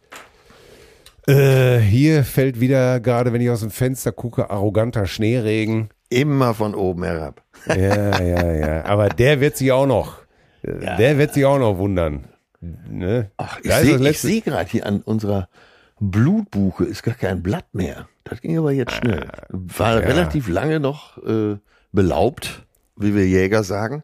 [1.26, 5.90] Äh, hier fällt wieder, gerade wenn ich aus dem Fenster gucke, arroganter Schneeregen.
[6.08, 7.42] Immer von oben herab.
[7.66, 8.84] Ja, ja, ja.
[8.84, 10.18] Aber der wird sich auch noch,
[10.62, 12.28] der wird sich auch noch wundern.
[12.60, 13.30] Ne?
[13.36, 15.48] Ach, ich sehe seh gerade hier an unserer
[15.98, 18.08] Blutbuche ist gar kein Blatt mehr.
[18.24, 19.28] Das ging aber jetzt schnell.
[19.48, 20.06] War ja.
[20.06, 21.58] relativ lange noch äh,
[21.92, 22.66] belaubt,
[23.00, 24.02] wie wir Jäger sagen.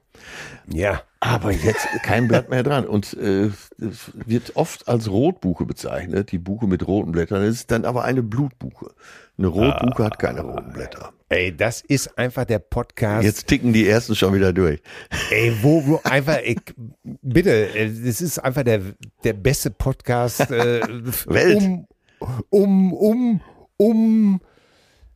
[0.69, 1.03] Ja.
[1.21, 2.87] Aber jetzt kein Blatt mehr dran.
[2.87, 7.43] Und äh, es wird oft als Rotbuche bezeichnet, die Buche mit roten Blättern.
[7.43, 8.91] Es ist dann aber eine Blutbuche.
[9.39, 11.13] Eine Rotbuche hat keine roten Blätter.
[11.29, 13.25] Ey, das ist einfach der Podcast.
[13.25, 14.81] Jetzt ticken die ersten schon wieder durch.
[15.31, 16.57] Ey, wo, wo einfach, ey,
[17.23, 18.81] bitte, äh, das ist einfach der,
[19.25, 20.81] der beste Podcast äh,
[21.27, 21.61] Welt.
[21.61, 21.87] um,
[22.51, 23.41] um, um,
[23.77, 24.41] um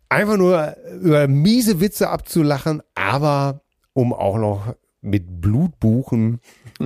[0.08, 6.40] einfach nur über miese Witze abzulachen, aber um auch noch mit Blutbuchen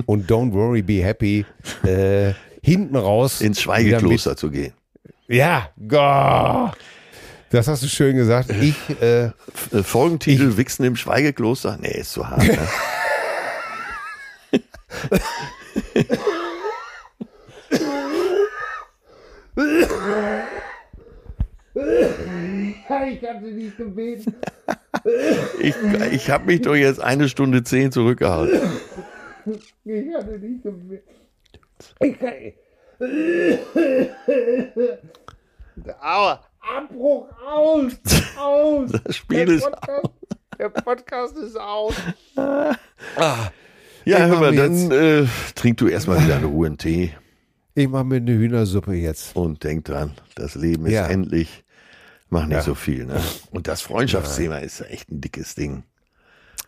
[0.05, 1.45] und Don't Worry, Be Happy
[1.83, 4.73] äh, hinten raus Ins Schweigekloster zu gehen.
[5.27, 6.71] Ja, go.
[7.49, 8.51] das hast du schön gesagt.
[8.51, 9.31] Ich, äh, äh,
[9.83, 11.77] Folgentitel Wichsen im Schweigekloster?
[11.81, 12.43] Nee, ist zu hart.
[12.43, 12.57] Ne?
[21.75, 24.35] ich hatte nicht gebeten.
[25.61, 25.75] Ich,
[26.13, 28.59] ich habe mich doch jetzt eine Stunde zehn zurückgehalten.
[29.83, 31.03] Ich hatte nicht gebeten.
[31.99, 32.33] Ich kann,
[36.01, 36.43] Aua.
[36.75, 37.91] Abbruch aus.
[38.39, 38.91] Aus.
[39.03, 40.09] Das Spiel der ist Podcast,
[40.57, 41.93] Der Podcast ist aus.
[42.35, 43.49] Ja,
[44.05, 47.11] Ich hör mal, dann äh, trink du erstmal wieder einen Ruhe Tee
[47.75, 49.35] Ich mache mir eine Hühnersuppe jetzt.
[49.35, 51.07] und denk dran, das Leben ist Ja.
[51.07, 51.63] endlich.
[52.29, 52.61] Mach nicht Ja.
[52.63, 53.05] so viel.
[53.05, 53.21] Ne?
[53.51, 55.83] Und das Freundschaftsthema ist echt ein dickes Ding.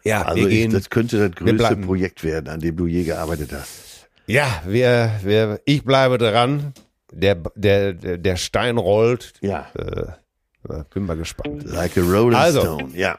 [0.03, 0.71] Ja, Also wir ich, gehen.
[0.71, 1.77] das könnte das größte.
[1.77, 4.07] Projekt werden, an dem du je gearbeitet hast.
[4.27, 6.73] ja, wir, wir, ich bleibe dran.
[7.11, 9.33] Der, der, der, Stein rollt.
[9.41, 11.63] Ja, Äh, bin mal gespannt.
[11.65, 12.61] like a Rolling Also.
[12.61, 12.89] Stone.
[12.93, 13.15] Ja,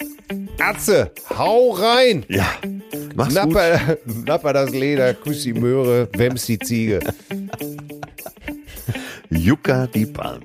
[0.61, 2.27] Atze, hau rein!
[2.29, 2.47] ja.
[3.15, 3.45] Mach's gut.
[3.55, 3.97] Napper,
[4.27, 7.01] napper das Leder, küss die Möhre, wems die Ziege.
[9.31, 10.45] Yucca die Palme.